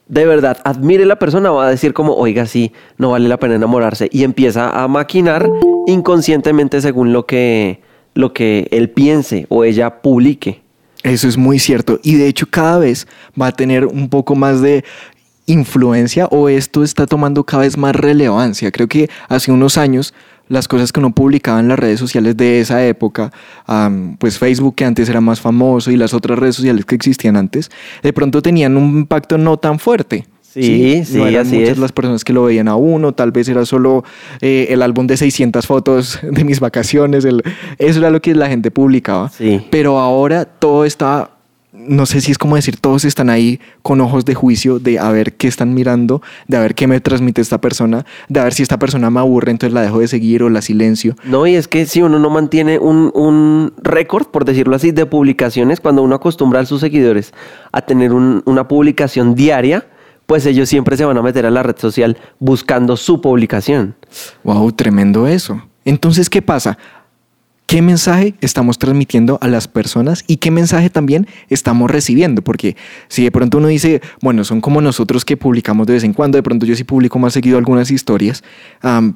de 0.08 0.24
verdad 0.24 0.58
admire 0.64 1.04
la 1.04 1.18
persona, 1.18 1.50
va 1.50 1.66
a 1.66 1.70
decir 1.70 1.92
como, 1.92 2.14
oiga, 2.14 2.46
sí, 2.46 2.72
no 2.96 3.10
vale 3.10 3.28
la 3.28 3.36
pena 3.36 3.54
enamorarse, 3.54 4.08
y 4.10 4.24
empieza 4.24 4.70
a 4.70 4.88
maquinar 4.88 5.48
inconscientemente 5.86 6.80
según 6.80 7.12
lo 7.12 7.26
que, 7.26 7.82
lo 8.14 8.32
que 8.32 8.66
él 8.70 8.90
piense 8.90 9.46
o 9.50 9.64
ella 9.64 10.00
publique. 10.00 10.62
Eso 11.02 11.28
es 11.28 11.36
muy 11.36 11.58
cierto. 11.58 12.00
Y 12.02 12.16
de 12.16 12.26
hecho 12.26 12.46
cada 12.50 12.78
vez 12.78 13.06
va 13.40 13.48
a 13.48 13.52
tener 13.52 13.86
un 13.86 14.08
poco 14.08 14.34
más 14.34 14.60
de 14.60 14.84
influencia 15.46 16.26
o 16.26 16.48
esto 16.48 16.82
está 16.82 17.06
tomando 17.06 17.44
cada 17.44 17.62
vez 17.62 17.76
más 17.76 17.94
relevancia. 17.94 18.70
Creo 18.72 18.88
que 18.88 19.08
hace 19.28 19.52
unos 19.52 19.78
años 19.78 20.12
las 20.48 20.68
cosas 20.68 20.92
que 20.92 21.00
uno 21.00 21.14
publicaba 21.14 21.60
en 21.60 21.68
las 21.68 21.78
redes 21.78 21.98
sociales 22.00 22.36
de 22.36 22.60
esa 22.60 22.84
época, 22.86 23.30
pues 24.18 24.38
Facebook 24.38 24.74
que 24.74 24.84
antes 24.84 25.08
era 25.08 25.20
más 25.20 25.40
famoso 25.40 25.90
y 25.90 25.96
las 25.96 26.14
otras 26.14 26.38
redes 26.38 26.56
sociales 26.56 26.84
que 26.84 26.94
existían 26.94 27.36
antes, 27.36 27.70
de 28.02 28.12
pronto 28.12 28.42
tenían 28.42 28.76
un 28.76 28.98
impacto 28.98 29.38
no 29.38 29.56
tan 29.58 29.78
fuerte. 29.78 30.26
Sí, 30.42 31.04
sí, 31.04 31.18
no 31.18 31.26
eran 31.26 31.46
así 31.46 31.56
muchas 31.56 31.72
es. 31.72 31.78
las 31.78 31.92
personas 31.92 32.24
que 32.24 32.32
lo 32.32 32.42
veían 32.44 32.68
a 32.68 32.74
uno, 32.74 33.12
tal 33.12 33.30
vez 33.32 33.48
era 33.48 33.64
solo 33.66 34.02
eh, 34.40 34.68
el 34.70 34.82
álbum 34.82 35.06
de 35.06 35.16
600 35.16 35.66
fotos 35.66 36.18
de 36.22 36.42
mis 36.42 36.58
vacaciones, 36.58 37.24
el- 37.26 37.42
eso 37.76 37.98
era 38.00 38.10
lo 38.10 38.20
que 38.22 38.34
la 38.34 38.48
gente 38.48 38.70
publicaba. 38.70 39.28
Sí. 39.28 39.60
Pero 39.70 39.98
ahora 40.00 40.46
todo 40.46 40.84
está, 40.86 41.30
no 41.78 42.06
sé 42.06 42.20
si 42.20 42.32
es 42.32 42.38
como 42.38 42.56
decir, 42.56 42.76
todos 42.76 43.04
están 43.04 43.30
ahí 43.30 43.60
con 43.82 44.00
ojos 44.00 44.24
de 44.24 44.34
juicio 44.34 44.78
de 44.80 44.98
a 44.98 45.10
ver 45.10 45.34
qué 45.34 45.46
están 45.46 45.74
mirando, 45.74 46.20
de 46.48 46.56
a 46.56 46.60
ver 46.60 46.74
qué 46.74 46.86
me 46.88 47.00
transmite 47.00 47.40
esta 47.40 47.60
persona, 47.60 48.04
de 48.28 48.40
a 48.40 48.44
ver 48.44 48.52
si 48.52 48.62
esta 48.64 48.78
persona 48.78 49.10
me 49.10 49.20
aburre, 49.20 49.52
entonces 49.52 49.72
la 49.72 49.82
dejo 49.82 50.00
de 50.00 50.08
seguir 50.08 50.42
o 50.42 50.50
la 50.50 50.60
silencio. 50.60 51.14
No, 51.24 51.46
y 51.46 51.54
es 51.54 51.68
que 51.68 51.86
si 51.86 52.02
uno 52.02 52.18
no 52.18 52.30
mantiene 52.30 52.78
un, 52.78 53.12
un 53.14 53.72
récord, 53.82 54.26
por 54.26 54.44
decirlo 54.44 54.74
así, 54.74 54.90
de 54.90 55.06
publicaciones, 55.06 55.80
cuando 55.80 56.02
uno 56.02 56.16
acostumbra 56.16 56.60
a 56.60 56.66
sus 56.66 56.80
seguidores 56.80 57.32
a 57.72 57.80
tener 57.82 58.12
un- 58.12 58.42
una 58.44 58.66
publicación 58.66 59.34
diaria, 59.36 59.86
pues 60.26 60.44
ellos 60.46 60.68
siempre 60.68 60.96
se 60.96 61.04
van 61.04 61.16
a 61.16 61.22
meter 61.22 61.46
a 61.46 61.50
la 61.50 61.62
red 61.62 61.76
social 61.78 62.18
buscando 62.38 62.96
su 62.96 63.20
publicación. 63.20 63.94
Wow, 64.44 64.72
tremendo 64.72 65.26
eso. 65.26 65.62
Entonces, 65.84 66.28
¿qué 66.28 66.42
pasa? 66.42 66.76
¿Qué 67.68 67.82
mensaje 67.82 68.32
estamos 68.40 68.78
transmitiendo 68.78 69.36
a 69.42 69.46
las 69.46 69.68
personas 69.68 70.24
y 70.26 70.38
qué 70.38 70.50
mensaje 70.50 70.88
también 70.88 71.26
estamos 71.50 71.90
recibiendo? 71.90 72.40
Porque 72.40 72.78
si 73.08 73.24
de 73.24 73.30
pronto 73.30 73.58
uno 73.58 73.68
dice, 73.68 74.00
bueno, 74.22 74.42
son 74.44 74.62
como 74.62 74.80
nosotros 74.80 75.26
que 75.26 75.36
publicamos 75.36 75.86
de 75.86 75.92
vez 75.92 76.02
en 76.02 76.14
cuando, 76.14 76.38
de 76.38 76.42
pronto 76.42 76.64
yo 76.64 76.74
sí 76.74 76.84
publico 76.84 77.18
más 77.18 77.34
seguido 77.34 77.58
algunas 77.58 77.90
historias, 77.90 78.42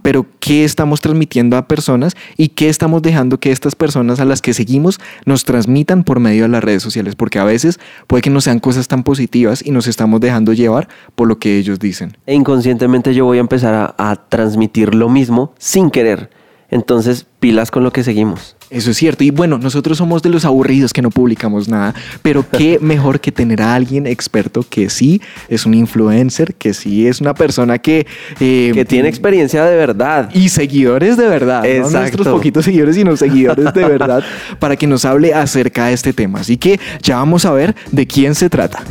pero 0.02 0.26
¿qué 0.38 0.64
estamos 0.64 1.00
transmitiendo 1.00 1.56
a 1.56 1.66
personas 1.66 2.14
y 2.36 2.48
qué 2.48 2.68
estamos 2.68 3.00
dejando 3.00 3.40
que 3.40 3.52
estas 3.52 3.74
personas 3.74 4.20
a 4.20 4.26
las 4.26 4.42
que 4.42 4.52
seguimos 4.52 5.00
nos 5.24 5.44
transmitan 5.44 6.04
por 6.04 6.20
medio 6.20 6.42
de 6.42 6.50
las 6.50 6.62
redes 6.62 6.82
sociales? 6.82 7.14
Porque 7.16 7.38
a 7.38 7.44
veces 7.44 7.80
puede 8.06 8.20
que 8.20 8.28
no 8.28 8.42
sean 8.42 8.58
cosas 8.58 8.86
tan 8.86 9.02
positivas 9.02 9.64
y 9.64 9.70
nos 9.70 9.86
estamos 9.86 10.20
dejando 10.20 10.52
llevar 10.52 10.88
por 11.14 11.26
lo 11.26 11.38
que 11.38 11.56
ellos 11.56 11.78
dicen. 11.78 12.18
E 12.26 12.34
inconscientemente 12.34 13.14
yo 13.14 13.24
voy 13.24 13.38
a 13.38 13.40
empezar 13.40 13.94
a 13.96 14.16
transmitir 14.28 14.94
lo 14.94 15.08
mismo 15.08 15.54
sin 15.56 15.90
querer. 15.90 16.41
Entonces, 16.72 17.26
pilas 17.38 17.70
con 17.70 17.84
lo 17.84 17.92
que 17.92 18.02
seguimos. 18.02 18.56
Eso 18.70 18.90
es 18.92 18.96
cierto. 18.96 19.22
Y 19.24 19.30
bueno, 19.30 19.58
nosotros 19.58 19.98
somos 19.98 20.22
de 20.22 20.30
los 20.30 20.46
aburridos 20.46 20.94
que 20.94 21.02
no 21.02 21.10
publicamos 21.10 21.68
nada, 21.68 21.94
pero 22.22 22.46
qué 22.48 22.78
mejor 22.80 23.20
que 23.20 23.30
tener 23.30 23.60
a 23.60 23.74
alguien 23.74 24.06
experto 24.06 24.64
que 24.66 24.88
sí 24.88 25.20
es 25.50 25.66
un 25.66 25.74
influencer, 25.74 26.54
que 26.54 26.72
sí 26.72 27.06
es 27.06 27.20
una 27.20 27.34
persona 27.34 27.78
que... 27.78 28.06
eh, 28.40 28.70
que 28.72 28.86
tiene 28.86 29.10
experiencia 29.10 29.66
de 29.66 29.76
verdad. 29.76 30.30
Y 30.32 30.48
seguidores 30.48 31.18
de 31.18 31.28
verdad. 31.28 31.62
No 31.62 31.90
nuestros 31.90 32.26
poquitos 32.26 32.64
seguidores, 32.64 32.96
sino 32.96 33.14
seguidores 33.18 33.74
de 33.74 33.84
verdad, 33.84 34.24
para 34.58 34.74
que 34.74 34.86
nos 34.86 35.04
hable 35.04 35.34
acerca 35.34 35.88
de 35.88 35.92
este 35.92 36.14
tema. 36.14 36.40
Así 36.40 36.56
que 36.56 36.80
ya 37.02 37.16
vamos 37.16 37.44
a 37.44 37.52
ver 37.52 37.76
de 37.90 38.06
quién 38.06 38.34
se 38.34 38.48
trata. 38.48 38.82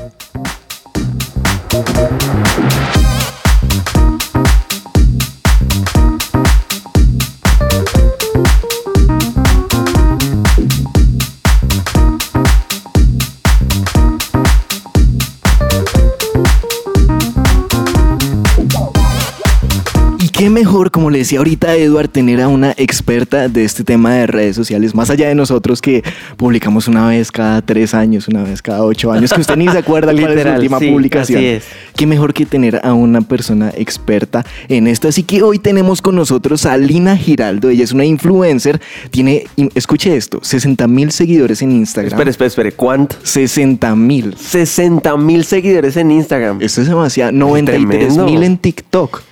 Mejor, 20.51 20.91
como 20.91 21.09
le 21.09 21.19
decía 21.19 21.39
ahorita 21.39 21.75
Edward, 21.75 22.09
tener 22.09 22.41
a 22.41 22.47
una 22.47 22.73
experta 22.77 23.47
de 23.49 23.63
este 23.63 23.83
tema 23.83 24.13
de 24.13 24.27
redes 24.27 24.55
sociales, 24.55 24.93
más 24.93 25.09
allá 25.09 25.27
de 25.27 25.35
nosotros 25.35 25.81
que 25.81 26.03
publicamos 26.37 26.87
una 26.87 27.07
vez 27.07 27.31
cada 27.31 27.61
tres 27.61 27.93
años, 27.93 28.27
una 28.27 28.43
vez 28.43 28.61
cada 28.61 28.83
ocho 28.83 29.11
años, 29.11 29.33
que 29.33 29.41
usted 29.41 29.55
ni 29.55 29.67
se 29.67 29.77
acuerda 29.77 30.11
cuál 30.19 30.37
es 30.37 30.45
la 30.45 30.53
última 30.53 30.79
publicación. 30.79 31.39
Así 31.39 31.47
es. 31.47 31.63
Qué 31.95 32.05
mejor 32.05 32.33
que 32.33 32.45
tener 32.45 32.81
a 32.83 32.93
una 32.93 33.21
persona 33.21 33.71
experta 33.75 34.45
en 34.67 34.87
esto. 34.87 35.07
Así 35.07 35.23
que 35.23 35.41
hoy 35.43 35.59
tenemos 35.59 36.01
con 36.01 36.15
nosotros 36.15 36.65
a 36.65 36.77
Lina 36.77 37.17
Giraldo. 37.17 37.69
Ella 37.69 37.83
es 37.83 37.91
una 37.91 38.05
influencer, 38.05 38.81
tiene, 39.09 39.45
escuche 39.75 40.15
esto, 40.15 40.39
60 40.41 40.87
mil 40.87 41.11
seguidores 41.11 41.61
en 41.61 41.71
Instagram. 41.71 42.13
Espere, 42.13 42.31
espere, 42.31 42.47
espere, 42.47 42.71
¿cuánto? 42.73 43.15
60 43.23 43.95
mil. 43.95 44.35
60 44.37 45.17
mil 45.17 45.45
seguidores 45.45 45.97
en 45.97 46.11
Instagram. 46.11 46.61
Esto 46.61 46.81
es 46.81 46.87
demasiado. 46.87 47.31
93 47.31 48.17
mil 48.17 48.43
en 48.43 48.57
TikTok. 48.57 49.30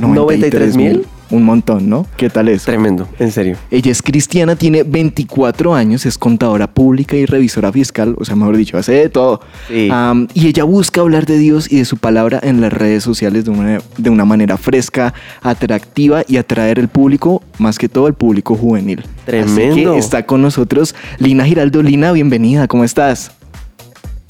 93 0.00 0.76
mil. 0.76 1.06
Un 1.30 1.44
montón, 1.44 1.88
¿no? 1.88 2.06
¿Qué 2.16 2.28
tal 2.28 2.48
es? 2.48 2.64
Tremendo, 2.64 3.08
en 3.20 3.30
serio. 3.30 3.56
Ella 3.70 3.92
es 3.92 4.02
cristiana, 4.02 4.56
tiene 4.56 4.82
24 4.82 5.74
años, 5.74 6.04
es 6.04 6.18
contadora 6.18 6.66
pública 6.66 7.14
y 7.14 7.24
revisora 7.24 7.70
fiscal, 7.70 8.16
o 8.18 8.24
sea, 8.24 8.34
mejor 8.34 8.56
dicho, 8.56 8.76
hace 8.76 8.92
de 8.94 9.08
todo. 9.08 9.40
y 9.68 10.46
ella 10.48 10.64
busca 10.64 11.02
hablar 11.02 11.26
de 11.26 11.38
Dios 11.38 11.70
y 11.70 11.76
de 11.76 11.84
su 11.84 11.98
palabra 11.98 12.40
en 12.42 12.60
las 12.60 12.72
redes 12.72 13.04
sociales 13.04 13.44
de 13.44 13.52
una, 13.52 13.80
de 13.96 14.10
una 14.10 14.24
manera 14.24 14.56
fresca, 14.56 15.14
atractiva 15.40 16.24
y 16.26 16.36
atraer 16.36 16.80
el 16.80 16.88
público, 16.88 17.44
más 17.58 17.78
que 17.78 17.88
todo 17.88 18.08
el 18.08 18.14
público 18.14 18.56
juvenil. 18.56 19.04
Tremendo. 19.24 19.94
está 19.94 20.26
con 20.26 20.42
nosotros 20.42 20.96
Lina 21.18 21.44
Giraldo. 21.44 21.80
Lina, 21.80 22.10
bienvenida, 22.10 22.66
¿cómo 22.66 22.82
estás? 22.82 23.30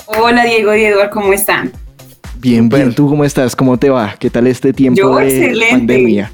Hola 0.07 0.45
Diego 0.45 0.75
y 0.75 0.85
Eduardo, 0.85 1.11
¿cómo 1.12 1.33
están? 1.33 1.73
Bien, 2.41 2.69
bien. 2.71 2.95
¿Tú 2.95 3.09
cómo 3.09 3.25
estás? 3.25 3.55
¿Cómo 3.55 3.77
te 3.77 3.91
va? 3.91 4.17
¿Qué 4.19 4.31
tal 4.31 4.47
este 4.47 4.73
tiempo 4.73 5.19
de 5.19 5.25
excelente, 5.27 5.71
pandemia? 5.71 6.33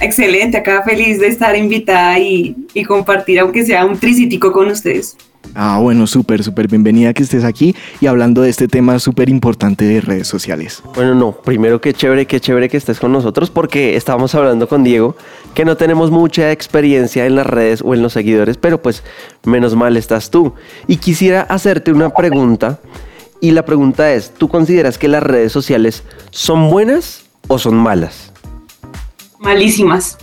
excelente, 0.00 0.56
acá 0.56 0.82
feliz 0.84 1.18
de 1.18 1.26
estar 1.26 1.56
invitada 1.56 2.18
y, 2.18 2.54
compartir, 2.86 3.40
aunque 3.40 3.64
sea 3.66 3.84
un 3.84 3.98
tricítico 3.98 4.52
con 4.52 4.68
ustedes. 4.68 5.16
Ah, 5.54 5.80
bueno, 5.82 6.06
súper, 6.06 6.44
súper 6.44 6.68
bienvenida 6.68 7.12
que 7.12 7.24
estés 7.24 7.42
aquí 7.42 7.74
y 8.00 8.06
hablando 8.06 8.42
de 8.42 8.50
este 8.50 8.68
tema 8.68 9.00
súper 9.00 9.28
importante 9.28 9.84
de 9.84 10.00
redes 10.00 10.28
sociales. 10.28 10.80
Bueno, 10.94 11.14
no, 11.16 11.32
primero 11.32 11.80
qué 11.80 11.92
chévere, 11.92 12.26
qué 12.26 12.38
chévere 12.38 12.68
que 12.68 12.76
estés 12.76 13.00
con 13.00 13.10
nosotros 13.10 13.50
porque 13.50 13.96
estábamos 13.96 14.34
hablando 14.36 14.68
con 14.68 14.84
Diego 14.84 15.16
que 15.54 15.64
no 15.64 15.76
tenemos 15.76 16.12
mucha 16.12 16.52
experiencia 16.52 17.26
en 17.26 17.34
las 17.34 17.46
redes 17.46 17.82
o 17.84 17.94
en 17.94 18.02
los 18.02 18.12
seguidores, 18.12 18.58
pero 18.58 18.80
pues 18.80 19.02
menos 19.44 19.74
mal 19.74 19.96
estás 19.96 20.30
tú. 20.30 20.54
Y 20.86 20.98
quisiera 20.98 21.40
hacerte 21.42 21.92
una 21.92 22.10
pregunta 22.10 22.78
y 23.40 23.52
la 23.52 23.64
pregunta 23.64 24.12
es, 24.12 24.32
¿tú 24.34 24.48
consideras 24.48 24.98
que 24.98 25.08
las 25.08 25.22
redes 25.22 25.52
sociales 25.52 26.02
son 26.30 26.70
buenas 26.70 27.22
o 27.48 27.58
son 27.58 27.76
malas? 27.76 28.32
Malísimas. 29.38 30.18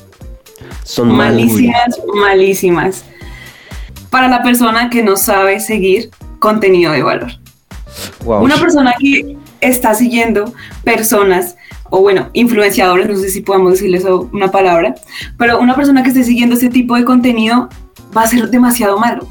Son 0.83 1.15
malísimas, 1.15 1.99
malísimas. 2.13 3.03
Para 4.09 4.27
la 4.27 4.43
persona 4.43 4.89
que 4.89 5.03
no 5.03 5.17
sabe 5.17 5.59
seguir 5.59 6.11
contenido 6.39 6.93
de 6.93 7.03
valor. 7.03 7.31
Una 8.25 8.55
persona 8.57 8.93
que 8.99 9.37
está 9.61 9.93
siguiendo 9.95 10.53
personas, 10.83 11.55
o 11.89 12.01
bueno, 12.01 12.29
influenciadores, 12.33 13.07
no 13.07 13.15
sé 13.17 13.29
si 13.29 13.41
podemos 13.41 13.73
decirles 13.73 14.05
una 14.31 14.51
palabra, 14.51 14.95
pero 15.37 15.59
una 15.59 15.75
persona 15.75 16.03
que 16.03 16.09
esté 16.09 16.23
siguiendo 16.23 16.55
ese 16.55 16.69
tipo 16.69 16.95
de 16.95 17.05
contenido 17.05 17.69
va 18.15 18.23
a 18.23 18.27
ser 18.27 18.49
demasiado 18.49 18.99
malo. 18.99 19.27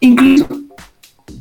Incluso 0.00 0.46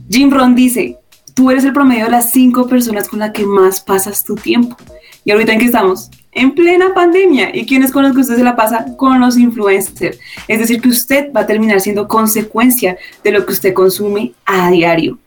Jim 0.10 0.32
Rohn 0.32 0.56
dice, 0.56 0.98
tú 1.34 1.52
eres 1.52 1.64
el 1.64 1.74
promedio 1.74 2.06
de 2.06 2.12
las 2.12 2.32
cinco 2.32 2.68
personas 2.68 3.08
con 3.08 3.20
las 3.20 3.32
que 3.32 3.46
más 3.46 3.82
pasas 3.82 4.24
tu 4.24 4.36
tiempo. 4.36 4.78
Y 5.26 5.32
ahorita 5.32 5.54
en 5.54 5.60
que 5.60 5.66
estamos, 5.66 6.10
en 6.32 6.54
plena 6.54 6.94
pandemia. 6.94 7.56
¿Y 7.56 7.66
quiénes 7.66 7.92
con 7.92 8.04
los 8.04 8.14
que 8.14 8.22
usted 8.22 8.36
se 8.36 8.44
la 8.44 8.56
pasa? 8.56 8.86
Con 8.98 9.20
los 9.20 9.38
influencers. 9.38 10.20
Es 10.48 10.60
decir, 10.60 10.82
que 10.82 10.90
usted 10.90 11.32
va 11.32 11.42
a 11.42 11.48
terminar 11.48 11.80
siendo 11.80 12.08
consecuencia 12.08 12.98
de 13.24 13.32
lo 13.32 13.46
que 13.46 13.54
usted 13.54 13.74
consume 13.74 14.34
a 14.46 14.70
diario. 14.70 15.18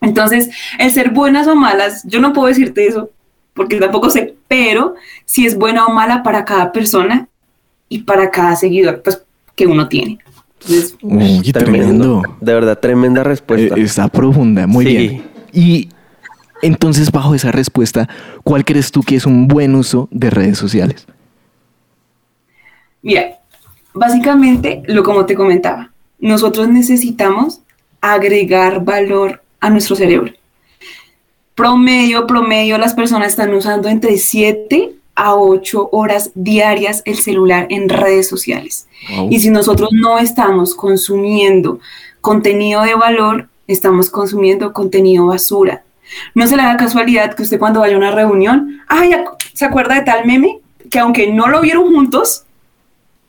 Entonces, 0.00 0.50
el 0.78 0.90
ser 0.92 1.10
buenas 1.10 1.46
o 1.46 1.54
malas, 1.54 2.02
yo 2.04 2.20
no 2.20 2.32
puedo 2.32 2.48
decirte 2.48 2.86
eso, 2.86 3.10
porque 3.54 3.78
tampoco 3.78 4.10
sé, 4.10 4.34
pero 4.46 4.94
si 5.24 5.46
es 5.46 5.56
buena 5.56 5.86
o 5.86 5.92
mala 5.92 6.22
para 6.22 6.44
cada 6.44 6.70
persona 6.70 7.28
y 7.88 8.00
para 8.00 8.30
cada 8.30 8.56
seguidor 8.56 9.02
pues, 9.02 9.22
que 9.54 9.66
uno 9.66 9.88
tiene. 9.88 10.18
Uy, 11.02 11.40
tremendo. 11.52 12.22
De 12.40 12.54
verdad, 12.54 12.78
tremenda 12.78 13.22
respuesta. 13.22 13.74
Eh, 13.76 13.82
está 13.82 14.08
profunda, 14.08 14.66
muy 14.66 14.84
bien. 14.84 15.35
Y 15.56 15.88
entonces, 16.60 17.10
bajo 17.10 17.34
esa 17.34 17.50
respuesta, 17.50 18.10
¿cuál 18.44 18.66
crees 18.66 18.92
tú 18.92 19.02
que 19.02 19.16
es 19.16 19.24
un 19.24 19.48
buen 19.48 19.74
uso 19.74 20.06
de 20.10 20.28
redes 20.28 20.58
sociales? 20.58 21.06
Mira, 23.00 23.38
básicamente, 23.94 24.82
lo 24.86 25.02
como 25.02 25.24
te 25.24 25.34
comentaba, 25.34 25.90
nosotros 26.18 26.68
necesitamos 26.68 27.62
agregar 28.02 28.84
valor 28.84 29.42
a 29.58 29.70
nuestro 29.70 29.96
cerebro. 29.96 30.30
Promedio, 31.54 32.26
promedio, 32.26 32.76
las 32.76 32.92
personas 32.92 33.28
están 33.28 33.54
usando 33.54 33.88
entre 33.88 34.18
7 34.18 34.92
a 35.14 35.36
8 35.36 35.88
horas 35.90 36.32
diarias 36.34 37.00
el 37.06 37.16
celular 37.16 37.66
en 37.70 37.88
redes 37.88 38.28
sociales. 38.28 38.88
Y 39.30 39.40
si 39.40 39.48
nosotros 39.48 39.88
no 39.92 40.18
estamos 40.18 40.74
consumiendo 40.74 41.80
contenido 42.20 42.82
de 42.82 42.94
valor, 42.94 43.48
estamos 43.66 44.10
consumiendo 44.10 44.72
contenido 44.72 45.26
basura. 45.26 45.84
No 46.34 46.46
se 46.46 46.56
le 46.56 46.62
da 46.62 46.76
casualidad 46.76 47.34
que 47.34 47.42
usted 47.42 47.58
cuando 47.58 47.80
vaya 47.80 47.94
a 47.94 47.98
una 47.98 48.12
reunión, 48.12 48.80
ay, 48.86 49.10
¿se 49.52 49.64
acuerda 49.64 49.96
de 49.96 50.02
tal 50.02 50.24
meme? 50.24 50.60
Que 50.90 50.98
aunque 50.98 51.32
no 51.32 51.48
lo 51.48 51.60
vieron 51.60 51.92
juntos, 51.92 52.44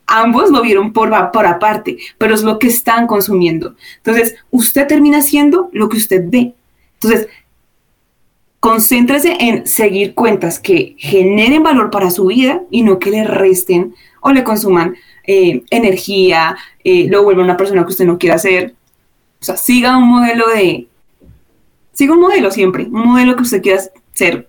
ambos 0.06 0.50
lo 0.51 0.62
vieron 0.62 0.94
por, 0.94 1.12
por 1.32 1.46
aparte, 1.46 1.98
pero 2.17 2.34
es 2.34 2.44
lo 2.44 2.60
que 2.60 2.67
están 2.67 3.08
consumiendo. 3.08 3.75
Entonces, 3.98 4.36
usted 4.51 4.88
termina 4.88 5.20
haciendo 5.20 5.70
lo 5.74 5.89
que 5.89 5.98
usted 5.98 6.24
ve. 6.27 6.53
Entonces, 6.94 7.27
concéntrese 8.60 9.38
en 9.39 9.67
seguir 9.67 10.13
cuentas 10.13 10.60
que 10.60 10.96
generen 10.98 11.63
valor 11.63 11.91
para 11.91 12.10
su 12.10 12.27
vida 12.27 12.62
y 12.72 12.82
no 12.84 13.00
que 13.00 13.12
le 13.12 13.24
resten 13.24 13.96
o 14.22 14.32
le 14.32 14.44
consuman 14.44 14.96
eh, 15.25 15.63
energía, 15.70 16.58
eh, 16.84 17.08
lo 17.10 17.24
vuelvan 17.24 17.46
una 17.46 17.58
persona 17.58 17.84
que 17.84 17.91
usted 17.91 18.06
no 18.06 18.17
quiera 18.17 18.38
ser. 18.38 18.74
O 19.41 19.46
sea, 19.46 19.58
siga 19.58 19.98
un 19.98 20.08
modelo 20.08 20.46
de... 20.50 20.88
Siga 21.94 22.13
un 22.13 22.22
modelo 22.22 22.51
siempre, 22.51 22.86
un 22.86 23.08
modelo 23.08 23.36
que 23.36 23.44
usted 23.44 23.62
quiera 23.62 23.82
ser. 24.13 24.48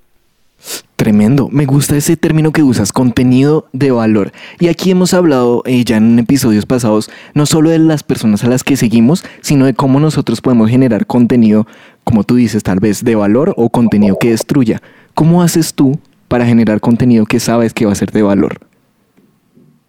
Tremendo, 0.97 1.49
me 1.51 1.65
gusta 1.65 1.97
ese 1.97 2.17
término 2.17 2.51
que 2.51 2.65
usas, 2.65 2.93
contenido 2.93 3.69
de 3.73 3.93
valor. 3.93 4.33
Y 4.59 4.67
aquí 4.67 4.91
hemos 4.91 5.15
hablado 5.15 5.63
eh, 5.65 5.85
ya 5.85 5.97
en 5.99 6.19
episodios 6.19 6.67
pasados, 6.67 7.09
no 7.35 7.47
solo 7.47 7.71
de 7.71 7.79
las 7.79 8.03
personas 8.03 8.43
a 8.43 8.49
las 8.49 8.65
que 8.65 8.77
seguimos, 8.77 9.25
sino 9.41 9.67
de 9.67 9.75
cómo 9.75 10.01
nosotros 10.01 10.41
podemos 10.41 10.69
generar 10.69 11.07
contenido, 11.07 11.67
como 12.03 12.25
tú 12.25 12.35
dices, 12.35 12.65
tal 12.65 12.81
vez 12.81 13.05
de 13.05 13.15
valor 13.15 13.55
o 13.57 13.71
contenido 13.71 14.19
que 14.19 14.31
destruya. 14.31 14.83
¿Cómo 15.15 15.43
haces 15.43 15.73
tú 15.75 15.99
para 16.27 16.45
generar 16.45 16.81
contenido 16.81 17.27
que 17.27 17.39
sabes 17.39 17.73
que 17.73 17.87
va 17.87 17.93
a 17.93 17.95
ser 17.95 18.11
de 18.11 18.23
valor? 18.23 18.68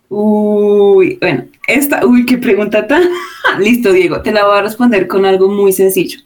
Uy, 0.10 1.18
bueno, 1.22 1.46
esta, 1.68 2.06
uy, 2.06 2.26
qué 2.26 2.38
pregunta 2.38 2.88
tan. 2.88 3.04
Listo, 3.60 3.94
Diego, 3.94 4.22
te 4.22 4.32
la 4.32 4.46
voy 4.46 4.58
a 4.58 4.62
responder 4.64 5.08
con 5.08 5.26
algo 5.26 5.48
muy 5.48 5.72
sencillo. 5.72 6.20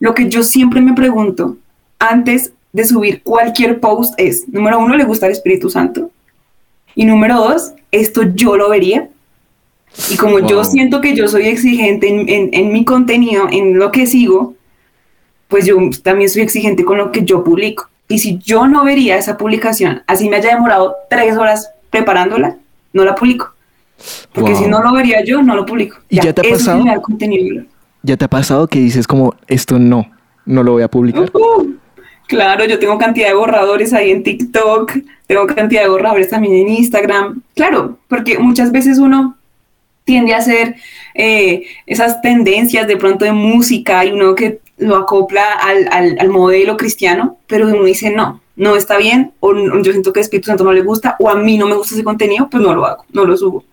Lo 0.00 0.14
que 0.14 0.28
yo 0.28 0.42
siempre 0.42 0.80
me 0.80 0.94
pregunto 0.94 1.58
antes 1.98 2.52
de 2.72 2.84
subir 2.84 3.22
cualquier 3.22 3.78
post 3.78 4.14
es, 4.16 4.48
número 4.48 4.78
uno, 4.78 4.96
¿le 4.96 5.04
gusta 5.04 5.26
el 5.26 5.32
Espíritu 5.32 5.70
Santo? 5.70 6.10
Y 6.94 7.04
número 7.04 7.36
dos, 7.36 7.72
¿esto 7.92 8.22
yo 8.34 8.56
lo 8.56 8.70
vería? 8.70 9.08
Y 10.10 10.16
como 10.16 10.40
yo 10.40 10.64
siento 10.64 11.00
que 11.00 11.14
yo 11.14 11.28
soy 11.28 11.46
exigente 11.46 12.08
en, 12.08 12.50
en 12.52 12.72
mi 12.72 12.84
contenido, 12.84 13.46
en 13.50 13.78
lo 13.78 13.92
que 13.92 14.06
sigo, 14.06 14.54
pues 15.48 15.66
yo 15.66 15.76
también 16.02 16.28
soy 16.28 16.42
exigente 16.42 16.84
con 16.84 16.98
lo 16.98 17.12
que 17.12 17.24
yo 17.24 17.44
publico. 17.44 17.88
Y 18.08 18.18
si 18.18 18.38
yo 18.38 18.66
no 18.66 18.84
vería 18.84 19.16
esa 19.16 19.36
publicación, 19.36 20.02
así 20.06 20.28
me 20.28 20.36
haya 20.36 20.50
demorado 20.50 20.96
tres 21.08 21.36
horas 21.36 21.70
preparándola, 21.90 22.58
no 22.94 23.04
la 23.04 23.14
publico. 23.14 23.52
Porque 24.32 24.54
si 24.54 24.66
no 24.66 24.82
lo 24.82 24.92
vería 24.92 25.22
yo, 25.22 25.42
no 25.42 25.54
lo 25.54 25.66
publico. 25.66 25.98
¿Y 26.08 26.16
ya, 26.16 26.32
te 26.32 26.46
ha 26.46 26.50
pasado? 26.50 26.84
¿Ya 28.02 28.16
te 28.16 28.24
ha 28.24 28.28
pasado 28.28 28.66
que 28.66 28.78
dices 28.78 29.06
como, 29.06 29.34
esto 29.46 29.78
no, 29.78 30.10
no 30.46 30.62
lo 30.62 30.72
voy 30.72 30.82
a 30.82 30.88
publicar? 30.88 31.30
Uh, 31.34 31.74
claro, 32.26 32.64
yo 32.64 32.78
tengo 32.78 32.98
cantidad 32.98 33.28
de 33.28 33.34
borradores 33.34 33.92
ahí 33.92 34.10
en 34.10 34.22
TikTok, 34.22 34.92
tengo 35.26 35.46
cantidad 35.46 35.82
de 35.82 35.88
borradores 35.88 36.30
también 36.30 36.54
en 36.54 36.68
Instagram. 36.68 37.42
Claro, 37.54 37.98
porque 38.08 38.38
muchas 38.38 38.72
veces 38.72 38.98
uno 38.98 39.36
tiende 40.04 40.34
a 40.34 40.38
hacer 40.38 40.76
eh, 41.14 41.64
esas 41.86 42.20
tendencias 42.20 42.86
de 42.86 42.96
pronto 42.96 43.24
de 43.24 43.32
música 43.32 44.04
y 44.04 44.12
uno 44.12 44.34
que 44.34 44.60
lo 44.76 44.96
acopla 44.96 45.44
al, 45.52 45.88
al, 46.18 46.28
modelo 46.28 46.76
cristiano, 46.76 47.38
pero 47.46 47.68
uno 47.68 47.84
dice 47.84 48.10
no, 48.10 48.40
no 48.56 48.76
está 48.76 48.98
bien, 48.98 49.32
o 49.40 49.54
yo 49.54 49.92
siento 49.92 50.12
que 50.12 50.20
Espíritu 50.20 50.46
Santo 50.46 50.64
no 50.64 50.72
le 50.72 50.82
gusta, 50.82 51.16
o 51.18 51.28
a 51.28 51.34
mí 51.34 51.58
no 51.58 51.66
me 51.66 51.74
gusta 51.74 51.94
ese 51.94 52.04
contenido, 52.04 52.48
pues 52.50 52.62
no 52.62 52.74
lo 52.74 52.84
hago, 52.84 53.04
no 53.12 53.24
lo 53.24 53.36
subo 53.36 53.64